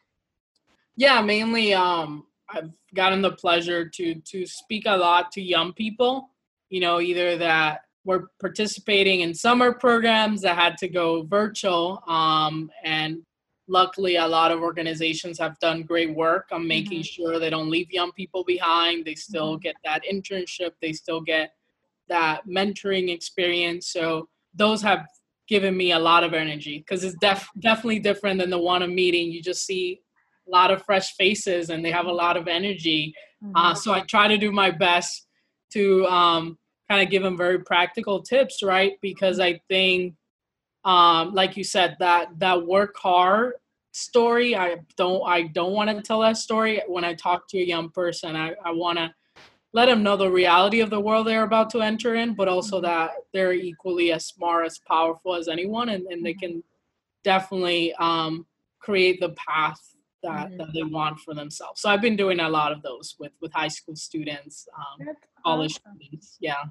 Yeah, 0.95 1.21
mainly 1.21 1.73
um, 1.73 2.27
I've 2.49 2.71
gotten 2.93 3.21
the 3.21 3.31
pleasure 3.31 3.89
to 3.89 4.15
to 4.31 4.45
speak 4.45 4.83
a 4.85 4.97
lot 4.97 5.31
to 5.33 5.41
young 5.41 5.73
people. 5.73 6.29
you 6.69 6.81
know, 6.81 6.99
either 6.99 7.37
that 7.37 7.81
were 8.05 8.31
participating 8.39 9.21
in 9.21 9.33
summer 9.33 9.71
programs 9.73 10.41
that 10.41 10.57
had 10.57 10.77
to 10.77 10.87
go 10.87 11.23
virtual. 11.23 12.01
Um, 12.07 12.71
and 12.83 13.21
luckily, 13.67 14.15
a 14.17 14.27
lot 14.27 14.51
of 14.51 14.59
organizations 14.59 15.39
have 15.39 15.57
done 15.59 15.83
great 15.83 16.13
work 16.15 16.47
on 16.51 16.67
making 16.67 17.01
mm-hmm. 17.01 17.23
sure 17.23 17.39
they 17.39 17.49
don't 17.49 17.69
leave 17.69 17.91
young 17.91 18.11
people 18.11 18.43
behind. 18.43 19.05
They 19.05 19.15
still 19.15 19.53
mm-hmm. 19.53 19.67
get 19.67 19.75
that 19.85 20.01
internship, 20.11 20.71
they 20.81 20.93
still 20.93 21.21
get 21.21 21.53
that 22.13 22.47
mentoring 22.47 23.09
experience. 23.09 23.87
So 23.87 24.29
those 24.53 24.81
have 24.83 25.07
given 25.47 25.75
me 25.75 25.91
a 25.91 25.99
lot 25.99 26.23
of 26.23 26.33
energy 26.33 26.77
because 26.77 27.03
it's 27.03 27.17
def- 27.19 27.49
definitely 27.59 27.99
different 27.99 28.39
than 28.39 28.51
the 28.51 28.59
one 28.59 28.83
a 28.83 28.87
meeting. 28.87 29.31
You 29.31 29.41
just 29.41 29.65
see 29.65 30.01
a 30.47 30.51
lot 30.51 30.69
of 30.69 30.85
fresh 30.85 31.15
faces 31.15 31.71
and 31.71 31.83
they 31.83 31.91
have 31.91 32.05
a 32.05 32.11
lot 32.11 32.37
of 32.37 32.47
energy. 32.47 33.15
Uh, 33.43 33.47
mm-hmm. 33.47 33.55
Uh, 33.57 33.73
so 33.73 33.93
I 33.93 34.01
try 34.01 34.27
to 34.27 34.37
do 34.37 34.51
my 34.51 34.69
best 34.69 35.25
to 35.73 36.05
um, 36.05 36.57
kind 36.87 37.01
of 37.01 37.09
give 37.09 37.23
them 37.23 37.35
very 37.35 37.59
practical 37.63 38.21
tips, 38.21 38.61
right? 38.61 38.93
Because 39.01 39.39
I 39.39 39.59
think, 39.69 40.13
um, 40.85 41.33
like 41.33 41.57
you 41.57 41.63
said, 41.63 41.97
that 41.99 42.27
that 42.37 42.67
work 42.67 42.95
hard 43.01 43.53
story, 43.91 44.55
I 44.55 44.77
don't 44.97 45.23
I 45.25 45.43
don't 45.47 45.73
want 45.73 45.89
to 45.89 46.01
tell 46.01 46.21
that 46.21 46.37
story 46.37 46.81
when 46.87 47.03
I 47.03 47.15
talk 47.15 47.47
to 47.49 47.57
a 47.59 47.65
young 47.65 47.89
person. 47.89 48.35
I, 48.35 48.53
I 48.63 48.71
want 48.71 48.99
to 48.99 49.11
let 49.73 49.87
them 49.87 50.03
know 50.03 50.15
the 50.15 50.29
reality 50.29 50.79
of 50.79 50.89
the 50.89 50.99
world 50.99 51.27
they're 51.27 51.43
about 51.43 51.69
to 51.71 51.81
enter 51.81 52.15
in, 52.15 52.35
but 52.35 52.47
also 52.47 52.77
mm-hmm. 52.77 52.85
that 52.85 53.11
they're 53.33 53.53
equally 53.53 54.11
as 54.11 54.27
smart, 54.27 54.65
as 54.65 54.79
powerful 54.87 55.35
as 55.35 55.47
anyone, 55.47 55.89
and, 55.89 56.05
and 56.07 56.23
they 56.23 56.33
mm-hmm. 56.33 56.53
can 56.53 56.63
definitely 57.23 57.93
um, 57.95 58.45
create 58.79 59.19
the 59.19 59.29
path 59.29 59.81
that, 60.21 60.47
mm-hmm. 60.47 60.57
that 60.57 60.67
they 60.73 60.83
want 60.83 61.19
for 61.19 61.33
themselves. 61.33 61.81
So 61.81 61.89
I've 61.89 62.01
been 62.01 62.15
doing 62.15 62.39
a 62.39 62.49
lot 62.49 62.71
of 62.71 62.81
those 62.81 63.15
with 63.19 63.31
with 63.41 63.51
high 63.51 63.67
school 63.67 63.95
students, 63.95 64.67
um, 64.77 65.07
college 65.43 65.79
awesome. 65.85 65.97
students. 65.99 66.37
Yeah. 66.39 66.63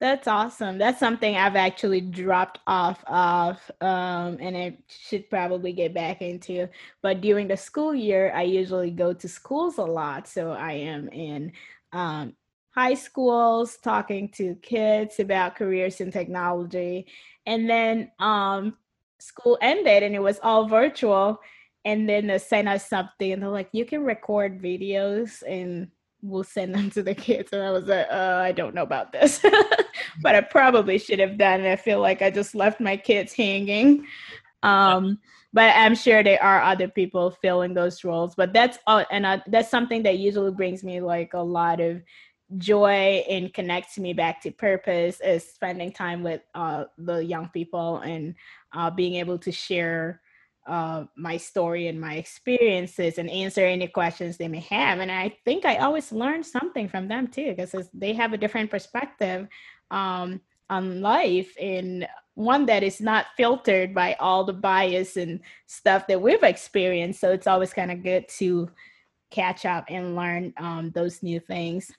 That's 0.00 0.26
awesome. 0.26 0.78
That's 0.78 0.98
something 0.98 1.36
I've 1.36 1.54
actually 1.54 2.00
dropped 2.00 2.58
off 2.66 3.04
of, 3.04 3.70
um, 3.80 4.36
and 4.40 4.56
I 4.56 4.78
should 4.88 5.30
probably 5.30 5.72
get 5.72 5.94
back 5.94 6.20
into. 6.20 6.68
But 7.02 7.20
during 7.20 7.46
the 7.46 7.56
school 7.56 7.94
year, 7.94 8.32
I 8.34 8.42
usually 8.42 8.90
go 8.90 9.12
to 9.12 9.28
schools 9.28 9.78
a 9.78 9.84
lot. 9.84 10.26
So 10.26 10.50
I 10.50 10.72
am 10.72 11.08
in 11.10 11.52
um, 11.92 12.34
high 12.70 12.94
schools 12.94 13.76
talking 13.82 14.28
to 14.30 14.54
kids 14.56 15.20
about 15.20 15.56
careers 15.56 16.00
in 16.00 16.10
technology. 16.10 17.06
And 17.46 17.68
then 17.68 18.10
um, 18.18 18.76
school 19.18 19.58
ended 19.60 20.02
and 20.02 20.14
it 20.14 20.22
was 20.22 20.40
all 20.42 20.66
virtual. 20.68 21.40
And 21.84 22.08
then 22.08 22.28
they 22.28 22.38
sent 22.38 22.68
us 22.68 22.88
something 22.88 23.32
and 23.32 23.42
they're 23.42 23.50
like, 23.50 23.68
you 23.72 23.84
can 23.84 24.04
record 24.04 24.62
videos 24.62 25.42
and 25.46 25.88
we'll 26.22 26.44
send 26.44 26.74
them 26.74 26.90
to 26.90 27.02
the 27.02 27.14
kids. 27.14 27.52
And 27.52 27.62
I 27.62 27.70
was 27.70 27.86
like, 27.86 28.06
uh, 28.10 28.40
I 28.42 28.52
don't 28.52 28.74
know 28.74 28.84
about 28.84 29.12
this, 29.12 29.40
but 30.22 30.34
I 30.34 30.40
probably 30.40 30.98
should 30.98 31.18
have 31.18 31.36
done 31.36 31.60
it. 31.60 31.72
I 31.72 31.76
feel 31.76 32.00
like 32.00 32.22
I 32.22 32.30
just 32.30 32.54
left 32.54 32.80
my 32.80 32.96
kids 32.96 33.32
hanging. 33.32 34.06
Um, 34.62 35.18
but 35.52 35.74
I'm 35.76 35.94
sure 35.94 36.22
there 36.22 36.42
are 36.42 36.62
other 36.62 36.88
people 36.88 37.30
filling 37.30 37.74
those 37.74 38.04
roles. 38.04 38.34
But 38.34 38.52
that's 38.52 38.78
uh, 38.86 39.04
and 39.10 39.42
that's 39.46 39.70
something 39.70 40.02
that 40.04 40.18
usually 40.18 40.52
brings 40.52 40.82
me 40.82 41.00
like 41.00 41.34
a 41.34 41.40
lot 41.40 41.80
of 41.80 42.02
joy 42.58 43.24
and 43.28 43.52
connects 43.54 43.98
me 43.98 44.12
back 44.12 44.40
to 44.42 44.50
purpose 44.50 45.20
is 45.20 45.46
spending 45.46 45.92
time 45.92 46.22
with 46.22 46.42
uh, 46.54 46.84
the 46.98 47.24
young 47.24 47.48
people 47.48 47.98
and 47.98 48.34
uh, 48.74 48.90
being 48.90 49.14
able 49.14 49.38
to 49.38 49.50
share 49.50 50.20
uh, 50.66 51.04
my 51.16 51.36
story 51.36 51.88
and 51.88 52.00
my 52.00 52.14
experiences 52.14 53.18
and 53.18 53.28
answer 53.30 53.64
any 53.64 53.88
questions 53.88 54.36
they 54.36 54.48
may 54.48 54.60
have. 54.60 55.00
And 55.00 55.10
I 55.10 55.36
think 55.44 55.64
I 55.64 55.78
always 55.78 56.12
learn 56.12 56.42
something 56.42 56.88
from 56.88 57.08
them 57.08 57.26
too, 57.26 57.54
because 57.56 57.88
they 57.92 58.12
have 58.12 58.32
a 58.32 58.38
different 58.38 58.70
perspective 58.70 59.48
um, 59.90 60.40
on 60.70 61.00
life 61.00 61.54
and 61.60 62.06
one 62.34 62.66
that 62.66 62.82
is 62.82 63.00
not 63.00 63.26
filtered 63.36 63.94
by 63.94 64.14
all 64.14 64.44
the 64.44 64.52
bias 64.52 65.16
and 65.16 65.40
stuff 65.66 66.06
that 66.06 66.20
we've 66.20 66.42
experienced. 66.42 67.20
So 67.20 67.30
it's 67.32 67.46
always 67.46 67.72
kind 67.72 67.90
of 67.90 68.02
good 68.02 68.28
to 68.38 68.70
catch 69.30 69.64
up 69.66 69.84
and 69.88 70.16
learn 70.16 70.52
um, 70.56 70.90
those 70.94 71.22
new 71.22 71.40
things. 71.40 71.90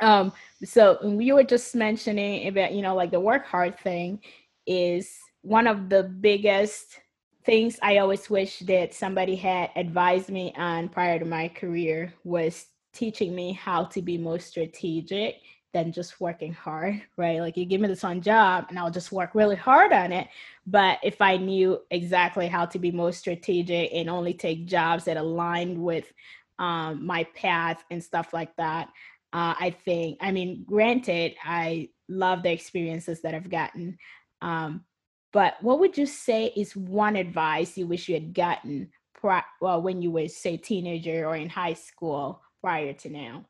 Um, 0.00 0.32
so 0.64 0.98
you 1.18 1.34
were 1.34 1.44
just 1.44 1.74
mentioning 1.74 2.48
about, 2.48 2.72
you 2.72 2.82
know, 2.82 2.94
like 2.94 3.10
the 3.10 3.20
work 3.20 3.46
hard 3.46 3.78
thing 3.78 4.20
is 4.66 5.18
one 5.42 5.66
of 5.66 5.88
the 5.88 6.04
biggest 6.04 7.00
things 7.44 7.78
I 7.82 7.98
always 7.98 8.30
wish 8.30 8.60
that 8.60 8.94
somebody 8.94 9.36
had 9.36 9.70
advised 9.76 10.30
me 10.30 10.54
on 10.56 10.88
prior 10.88 11.18
to 11.18 11.24
my 11.24 11.48
career 11.48 12.14
was 12.24 12.66
teaching 12.92 13.34
me 13.34 13.52
how 13.52 13.84
to 13.84 14.02
be 14.02 14.16
more 14.18 14.38
strategic 14.38 15.36
than 15.72 15.92
just 15.92 16.20
working 16.20 16.52
hard, 16.52 17.02
right? 17.16 17.40
Like 17.40 17.56
you 17.56 17.64
give 17.64 17.80
me 17.80 17.88
this 17.88 18.02
one 18.02 18.20
job 18.20 18.66
and 18.68 18.78
I'll 18.78 18.90
just 18.90 19.12
work 19.12 19.34
really 19.34 19.56
hard 19.56 19.92
on 19.92 20.12
it. 20.12 20.28
But 20.66 20.98
if 21.02 21.20
I 21.20 21.36
knew 21.36 21.80
exactly 21.90 22.48
how 22.48 22.66
to 22.66 22.78
be 22.78 22.90
more 22.90 23.12
strategic 23.12 23.90
and 23.92 24.08
only 24.08 24.34
take 24.34 24.66
jobs 24.66 25.04
that 25.04 25.16
aligned 25.16 25.78
with 25.78 26.12
um, 26.58 27.04
my 27.04 27.24
path 27.34 27.82
and 27.90 28.02
stuff 28.02 28.32
like 28.32 28.54
that, 28.56 28.88
uh, 29.32 29.54
I 29.58 29.70
think, 29.84 30.18
I 30.20 30.30
mean, 30.30 30.64
granted, 30.66 31.34
I 31.42 31.88
love 32.08 32.42
the 32.42 32.52
experiences 32.52 33.22
that 33.22 33.34
I've 33.34 33.50
gotten. 33.50 33.98
Um, 34.42 34.84
but 35.32 35.54
what 35.62 35.80
would 35.80 35.96
you 35.96 36.04
say 36.04 36.52
is 36.54 36.76
one 36.76 37.16
advice 37.16 37.78
you 37.78 37.86
wish 37.86 38.08
you 38.08 38.14
had 38.14 38.34
gotten 38.34 38.90
pri- 39.14 39.44
well, 39.60 39.80
when 39.80 40.02
you 40.02 40.10
were, 40.10 40.28
say, 40.28 40.58
teenager 40.58 41.26
or 41.26 41.36
in 41.36 41.48
high 41.48 41.74
school 41.74 42.42
prior 42.60 42.92
to 42.92 43.08
now? 43.08 43.46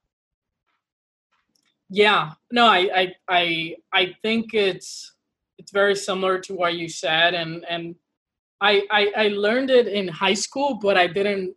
Yeah, 1.95 2.33
no, 2.51 2.65
I, 2.67 2.89
I, 2.95 3.15
I, 3.29 3.77
I 3.93 4.17
think 4.23 4.55
it's 4.55 5.13
it's 5.59 5.71
very 5.73 5.95
similar 5.95 6.39
to 6.41 6.55
what 6.55 6.75
you 6.75 6.89
said, 6.89 7.35
and 7.35 7.67
and 7.69 7.97
I, 8.63 8.83
I, 8.91 9.13
I 9.15 9.29
learned 9.29 9.69
it 9.69 9.89
in 9.89 10.09
high 10.09 10.33
school, 10.35 10.79
but 10.81 10.97
I 10.97 11.07
didn't 11.07 11.55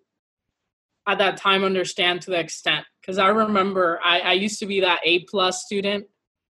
at 1.07 1.19
that 1.19 1.37
time 1.37 1.63
understand 1.63 2.21
to 2.23 2.31
the 2.31 2.39
extent 2.39 2.85
because 2.99 3.17
I 3.17 3.27
remember 3.29 3.99
I, 4.03 4.19
I 4.19 4.33
used 4.33 4.59
to 4.59 4.65
be 4.65 4.81
that 4.81 4.99
A 5.05 5.19
plus 5.23 5.63
student, 5.63 6.05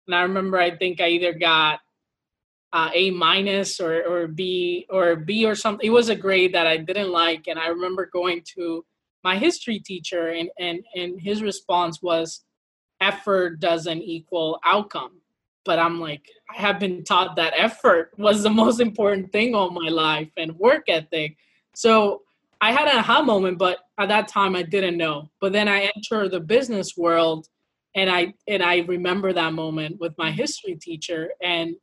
and 0.07 0.15
I 0.15 0.23
remember 0.23 0.57
I 0.57 0.75
think 0.75 0.99
I 0.99 1.09
either 1.09 1.33
got 1.33 1.79
uh, 2.73 2.89
A 2.93 3.11
minus 3.11 3.79
or 3.79 4.03
or 4.03 4.27
B 4.27 4.87
or 4.89 5.15
B 5.15 5.45
or 5.45 5.53
something. 5.53 5.85
It 5.85 5.91
was 5.91 6.09
a 6.09 6.15
grade 6.15 6.55
that 6.55 6.65
I 6.67 6.77
didn't 6.77 7.11
like, 7.11 7.47
and 7.47 7.59
I 7.59 7.67
remember 7.67 8.09
going 8.11 8.41
to 8.55 8.83
my 9.23 9.37
history 9.37 9.77
teacher, 9.79 10.29
and 10.29 10.49
and 10.59 10.83
and 10.95 11.21
his 11.21 11.43
response 11.43 12.01
was, 12.01 12.44
"Effort 13.09 13.59
doesn't 13.59 14.01
equal 14.01 14.59
outcome." 14.63 15.21
But 15.63 15.79
I'm 15.79 15.99
like, 15.99 16.29
I 16.55 16.61
have 16.61 16.79
been 16.79 17.03
taught 17.03 17.35
that 17.35 17.53
effort 17.55 18.11
was 18.17 18.43
the 18.43 18.49
most 18.63 18.79
important 18.79 19.31
thing 19.31 19.55
all 19.55 19.71
my 19.71 19.89
life 19.89 20.31
and 20.37 20.57
work 20.57 20.83
ethic. 20.87 21.37
So 21.73 22.21
I 22.61 22.71
had 22.71 22.87
an 22.87 22.97
aha 22.97 23.21
moment, 23.21 23.57
but 23.57 23.79
at 23.99 24.09
that 24.09 24.27
time 24.27 24.55
I 24.55 24.63
didn't 24.63 24.97
know. 24.97 25.29
But 25.41 25.53
then 25.53 25.67
I 25.67 25.91
enter 25.95 26.29
the 26.29 26.39
business 26.39 26.95
world 26.97 27.47
and 27.95 28.09
I 28.09 28.33
and 28.47 28.61
I 28.61 28.79
remember 28.79 29.33
that 29.33 29.53
moment 29.53 29.99
with 29.99 30.13
my 30.17 30.31
history 30.31 30.75
teacher 30.75 31.31
and 31.41 31.75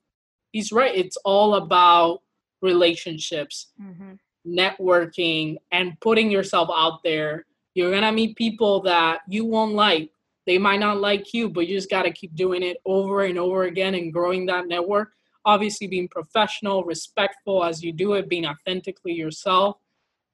he's 0.52 0.72
right. 0.72 0.94
It's 0.94 1.16
all 1.18 1.54
about 1.54 2.20
relationships, 2.61 3.72
mm-hmm. 3.80 4.12
networking, 4.46 5.56
and 5.72 5.98
putting 6.00 6.30
yourself 6.30 6.68
out 6.74 7.02
there. 7.02 7.46
You're 7.74 7.90
gonna 7.90 8.12
meet 8.12 8.37
people 8.37 8.80
that 8.82 9.20
you 9.28 9.44
won't 9.44 9.74
like. 9.74 10.11
They 10.46 10.59
might 10.59 10.81
not 10.81 11.00
like 11.00 11.33
you, 11.33 11.48
but 11.48 11.68
you 11.68 11.76
just 11.76 11.90
gotta 11.90 12.11
keep 12.11 12.35
doing 12.35 12.62
it 12.62 12.78
over 12.85 13.22
and 13.22 13.38
over 13.38 13.64
again 13.64 13.94
and 13.94 14.12
growing 14.12 14.46
that 14.46 14.66
network. 14.66 15.12
Obviously, 15.44 15.87
being 15.87 16.09
professional, 16.09 16.85
respectful 16.85 17.64
as 17.64 17.83
you 17.83 17.92
do 17.92 18.14
it, 18.14 18.28
being 18.28 18.46
authentically 18.46 19.12
yourself. 19.12 19.76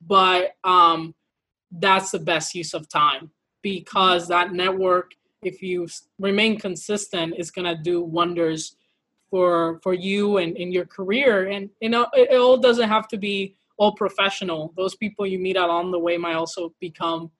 But 0.06 0.52
um, 0.64 1.14
that's 1.70 2.10
the 2.10 2.18
best 2.18 2.54
use 2.54 2.74
of 2.74 2.88
time 2.88 3.30
because 3.62 4.28
that 4.28 4.52
network, 4.52 5.12
if 5.42 5.62
you 5.62 5.88
remain 6.18 6.58
consistent, 6.58 7.34
is 7.38 7.50
gonna 7.50 7.76
do 7.76 8.02
wonders 8.02 8.76
for 9.30 9.78
for 9.82 9.94
you 9.94 10.38
and 10.38 10.56
in 10.56 10.72
your 10.72 10.86
career 10.86 11.48
and 11.48 11.68
you 11.80 11.88
know 11.88 12.06
it, 12.14 12.30
it, 12.30 12.36
all 12.36 12.56
doesn't 12.56 12.88
have 12.88 13.06
to 13.08 13.16
be 13.16 13.54
all 13.76 13.92
professional 13.92 14.72
those 14.76 14.94
people 14.94 15.26
you 15.26 15.38
meet 15.38 15.56
along 15.56 15.90
the 15.90 15.98
way 15.98 16.16
might 16.16 16.34
also 16.34 16.72
become 16.80 17.30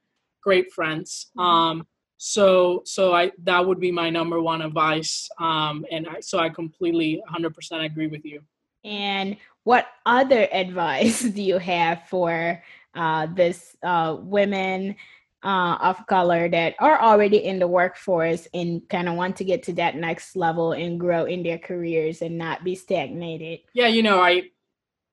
great 0.42 0.70
friends 0.72 1.30
um 1.38 1.86
so 2.18 2.82
so 2.84 3.14
i 3.14 3.30
that 3.44 3.64
would 3.64 3.80
be 3.80 3.92
my 3.92 4.10
number 4.10 4.42
one 4.42 4.60
advice 4.60 5.28
um 5.38 5.86
and 5.90 6.06
I, 6.08 6.20
so 6.20 6.38
i 6.38 6.48
completely 6.48 7.22
100% 7.32 7.84
agree 7.84 8.08
with 8.08 8.24
you. 8.24 8.42
And 8.84 9.36
what 9.64 9.86
other 10.04 10.48
advice 10.52 11.22
do 11.22 11.40
you 11.40 11.58
have 11.58 12.02
for 12.08 12.62
uh 12.94 13.26
this 13.34 13.76
uh 13.82 14.16
women 14.20 14.96
uh, 15.44 15.78
of 15.80 16.04
color 16.08 16.48
that 16.48 16.74
are 16.80 17.00
already 17.00 17.36
in 17.36 17.60
the 17.60 17.68
workforce 17.68 18.48
and 18.52 18.82
kind 18.88 19.08
of 19.08 19.14
want 19.14 19.36
to 19.36 19.44
get 19.44 19.62
to 19.62 19.72
that 19.72 19.94
next 19.94 20.34
level 20.34 20.72
and 20.72 20.98
grow 20.98 21.26
in 21.26 21.44
their 21.44 21.58
careers 21.58 22.22
and 22.22 22.36
not 22.36 22.64
be 22.64 22.74
stagnated? 22.74 23.60
Yeah 23.72 23.86
you 23.86 24.02
know 24.02 24.20
i 24.20 24.50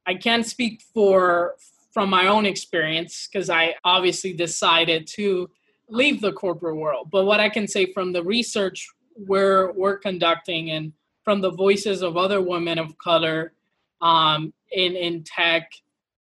i 0.08 0.16
can't 0.16 0.46
speak 0.46 0.82
for 0.94 1.56
from 1.92 2.10
my 2.10 2.28
own 2.28 2.48
experience 2.48 3.30
because 3.32 3.50
i 3.50 3.76
obviously 3.84 4.34
decided 4.34 5.06
to 5.06 5.50
leave 5.90 6.22
the 6.22 6.34
corporate 6.34 6.78
world. 6.78 7.10
But 7.12 7.26
what 7.26 7.40
i 7.40 7.50
can 7.50 7.68
say 7.68 7.92
from 7.94 8.12
the 8.12 8.24
research 8.24 8.88
we're 9.16 9.72
we're 9.74 9.98
conducting 9.98 10.72
and 10.72 10.92
from 11.24 11.42
the 11.42 11.52
voices 11.52 12.02
of 12.02 12.18
other 12.18 12.42
women 12.42 12.78
of 12.78 12.98
color 12.98 13.54
um, 14.02 14.54
in 14.72 14.96
in 14.96 15.24
tech 15.24 15.72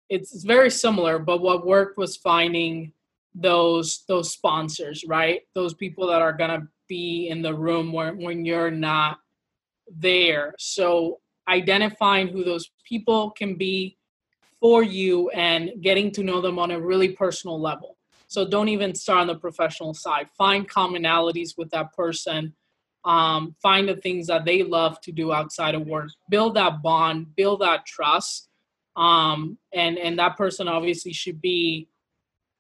it's 0.10 0.44
very 0.44 0.70
similar. 0.70 1.18
But 1.18 1.42
what 1.42 1.66
worked 1.66 1.98
was 1.98 2.18
finding 2.18 2.92
those 3.34 4.04
those 4.08 4.32
sponsors 4.32 5.04
right? 5.08 5.42
Those 5.56 5.74
people 5.74 6.08
that 6.08 6.22
are 6.22 6.38
to 6.38 6.68
be 6.88 7.30
in 7.30 7.42
the 7.42 7.54
room 7.54 7.92
when, 7.92 8.18
when 8.22 8.46
you're 8.46 8.72
not 8.72 9.20
there. 9.90 10.54
So 10.60 11.20
identifying 11.48 12.28
who 12.28 12.44
those 12.44 12.72
people 12.88 13.32
can 13.32 13.56
be 13.56 13.98
for 14.60 14.84
you 14.84 15.30
and 15.32 15.72
getting 15.82 16.12
to 16.12 16.24
know 16.24 16.42
them 16.42 16.60
on 16.60 16.72
a 16.72 16.80
really 16.80 17.10
personal 17.10 17.60
level 17.60 17.98
so 18.34 18.44
don't 18.44 18.70
even 18.70 18.96
start 18.96 19.20
on 19.20 19.28
the 19.28 19.36
professional 19.36 19.94
side. 19.94 20.28
Find 20.36 20.68
commonalities 20.68 21.56
with 21.56 21.70
that 21.70 21.94
person. 21.94 22.56
Um, 23.06 23.56
find 23.62 23.88
the 23.88 23.96
things 23.96 24.26
that 24.26 24.44
they 24.44 24.64
love 24.64 25.00
to 25.02 25.12
do 25.12 25.32
outside 25.32 25.76
of 25.76 25.86
work. 25.86 26.10
Build 26.30 26.56
that 26.56 26.82
bond 26.82 27.36
build 27.36 27.62
that 27.62 27.86
trust. 27.86 28.50
Um, 28.96 29.60
and 29.72 30.00
and 30.00 30.18
that 30.18 30.36
person 30.36 30.68
obviously 30.68 31.14
should 31.14 31.42
be 31.42 31.90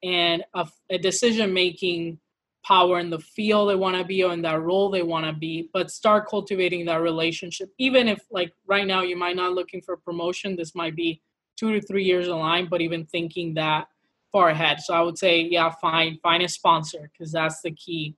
in 0.03 0.43
a, 0.53 0.67
a 0.91 0.99
decision 0.99 1.53
making 1.53 2.19
power 2.63 2.99
in 2.99 3.09
the 3.09 3.19
field 3.19 3.69
they 3.69 3.75
want 3.75 3.97
to 3.97 4.03
be 4.03 4.23
or 4.23 4.31
in 4.31 4.43
that 4.43 4.61
role 4.61 4.91
they 4.91 5.01
want 5.01 5.25
to 5.25 5.33
be. 5.33 5.71
But 5.73 5.89
start 5.89 6.29
cultivating 6.29 6.85
that 6.85 7.01
relationship. 7.01 7.69
Even 7.79 8.07
if 8.07 8.19
like 8.29 8.53
right 8.67 8.85
now 8.85 9.01
you 9.01 9.17
might 9.17 9.35
not 9.35 9.53
looking 9.53 9.81
for 9.81 9.97
promotion 9.97 10.55
this 10.55 10.75
might 10.75 10.95
be 10.95 11.19
two 11.57 11.73
to 11.73 11.81
three 11.81 12.03
years 12.03 12.27
in 12.27 12.37
line 12.37 12.67
but 12.69 12.81
even 12.81 13.05
thinking 13.05 13.53
that 13.55 13.87
far 14.33 14.49
ahead 14.49 14.81
so 14.81 14.93
i 14.93 14.99
would 14.99 15.17
say 15.17 15.39
yeah 15.39 15.69
find 15.79 16.19
find 16.21 16.43
a 16.43 16.49
sponsor 16.49 17.09
because 17.13 17.31
that's 17.31 17.61
the 17.61 17.71
key 17.71 18.13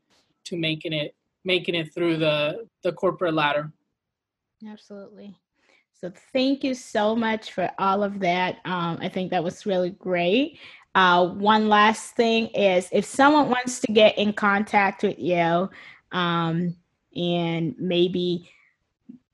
to 0.45 0.57
making 0.57 0.93
it 0.93 1.13
making 1.45 1.75
it 1.75 1.93
through 1.93 2.17
the 2.17 2.67
the 2.83 2.91
corporate 2.91 3.33
ladder. 3.33 3.71
Absolutely. 4.67 5.37
So 5.93 6.11
thank 6.33 6.63
you 6.63 6.73
so 6.73 7.15
much 7.15 7.53
for 7.53 7.69
all 7.77 8.03
of 8.03 8.19
that. 8.19 8.57
Um, 8.65 8.97
I 8.99 9.07
think 9.07 9.31
that 9.31 9.43
was 9.43 9.65
really 9.65 9.91
great. 9.91 10.59
Uh, 10.93 11.27
one 11.27 11.69
last 11.69 12.15
thing 12.15 12.47
is 12.47 12.89
if 12.91 13.05
someone 13.05 13.49
wants 13.49 13.79
to 13.81 13.91
get 13.91 14.17
in 14.17 14.33
contact 14.33 15.03
with 15.03 15.19
you 15.19 15.69
um, 16.11 16.75
and 17.15 17.75
maybe 17.77 18.49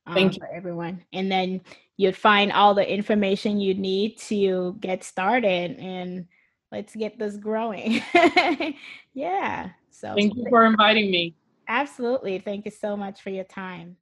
um, 0.07 0.13
Thank 0.13 0.35
you. 0.35 0.39
for 0.39 0.47
everyone. 0.47 1.03
And 1.13 1.31
then 1.31 1.61
you'd 1.97 2.15
find 2.15 2.51
all 2.51 2.73
the 2.73 2.91
information 2.91 3.59
you 3.59 3.73
need 3.73 4.17
to 4.19 4.75
get 4.79 5.03
started 5.03 5.77
and 5.79 6.27
let's 6.71 6.95
get 6.95 7.17
this 7.17 7.37
growing. 7.37 8.01
yeah. 9.13 9.69
So 9.97 10.13
thank 10.13 10.35
you 10.35 10.45
for 10.49 10.65
inviting 10.65 11.09
me. 11.09 11.33
Absolutely. 11.69 12.39
Thank 12.39 12.65
you 12.65 12.71
so 12.71 12.97
much 12.97 13.21
for 13.21 13.29
your 13.29 13.45
time. 13.45 13.95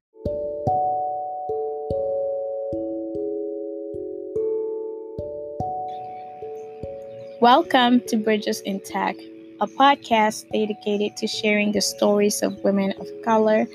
Welcome 7.40 8.02
to 8.08 8.18
Bridges 8.18 8.62
in 8.62 8.80
Tech, 8.80 9.16
a 9.62 9.68
podcast 9.68 10.50
dedicated 10.52 11.16
to 11.18 11.28
sharing 11.28 11.74
the 11.74 11.82
stories 11.82 12.42
of 12.42 12.64
women 12.64 12.94
of 13.00 13.08
color 13.24 13.68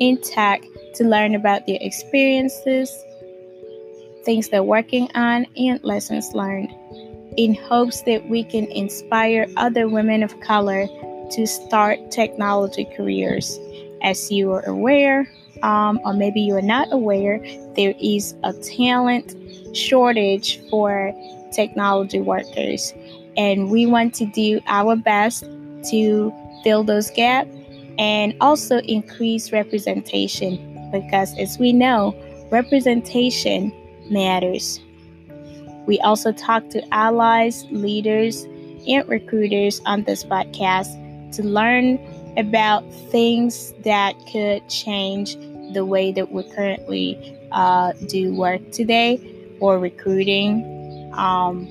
in 0.00 0.20
tech 0.20 0.62
to 0.96 1.04
learn 1.04 1.34
about 1.34 1.66
their 1.66 1.78
experiences, 1.80 2.92
things 4.26 4.50
they're 4.50 4.62
working 4.62 5.10
on, 5.14 5.46
and 5.56 5.82
lessons 5.82 6.30
learned, 6.34 6.68
in 7.38 7.54
hopes 7.54 8.02
that 8.02 8.28
we 8.28 8.44
can 8.44 8.66
inspire 8.66 9.46
other 9.56 9.88
women 9.88 10.22
of 10.22 10.38
color 10.40 10.86
to 11.32 11.46
start 11.46 12.10
technology 12.10 12.84
careers. 12.96 13.58
As 14.02 14.30
you 14.30 14.52
are 14.52 14.64
aware, 14.66 15.28
um, 15.62 15.98
or 16.04 16.12
maybe 16.12 16.40
you 16.40 16.54
are 16.56 16.62
not 16.62 16.92
aware, 16.92 17.40
there 17.74 17.94
is 18.00 18.34
a 18.44 18.52
talent 18.52 19.34
shortage 19.76 20.60
for 20.68 21.14
technology 21.52 22.20
workers. 22.20 22.92
And 23.36 23.70
we 23.70 23.86
want 23.86 24.14
to 24.14 24.26
do 24.26 24.60
our 24.66 24.96
best 24.96 25.44
to 25.90 26.32
fill 26.62 26.84
those 26.84 27.10
gaps 27.10 27.50
and 27.98 28.34
also 28.40 28.78
increase 28.80 29.52
representation 29.52 30.90
because, 30.92 31.36
as 31.38 31.58
we 31.58 31.72
know, 31.72 32.14
representation 32.50 33.72
matters. 34.10 34.80
We 35.86 35.98
also 36.00 36.32
talk 36.32 36.68
to 36.70 36.94
allies, 36.94 37.64
leaders, 37.70 38.44
and 38.86 39.06
recruiters 39.08 39.80
on 39.86 40.04
this 40.04 40.24
podcast 40.24 41.00
to 41.36 41.42
learn 41.42 41.98
about 42.36 42.82
things 43.10 43.72
that 43.84 44.14
could 44.30 44.68
change 44.68 45.36
the 45.72 45.84
way 45.84 46.12
that 46.12 46.30
we 46.32 46.42
currently 46.50 47.38
uh, 47.52 47.92
do 48.06 48.34
work 48.34 48.60
today 48.72 49.20
or 49.60 49.78
recruiting 49.78 50.70
um, 51.14 51.68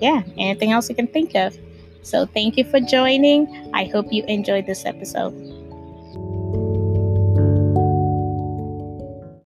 yeah, 0.00 0.22
anything 0.36 0.72
else 0.72 0.88
you 0.88 0.94
can 0.94 1.06
think 1.06 1.34
of. 1.34 1.56
So 2.02 2.26
thank 2.26 2.56
you 2.56 2.64
for 2.64 2.80
joining. 2.80 3.70
I 3.74 3.84
hope 3.84 4.12
you 4.12 4.24
enjoyed 4.24 4.66
this 4.66 4.84
episode. 4.84 5.55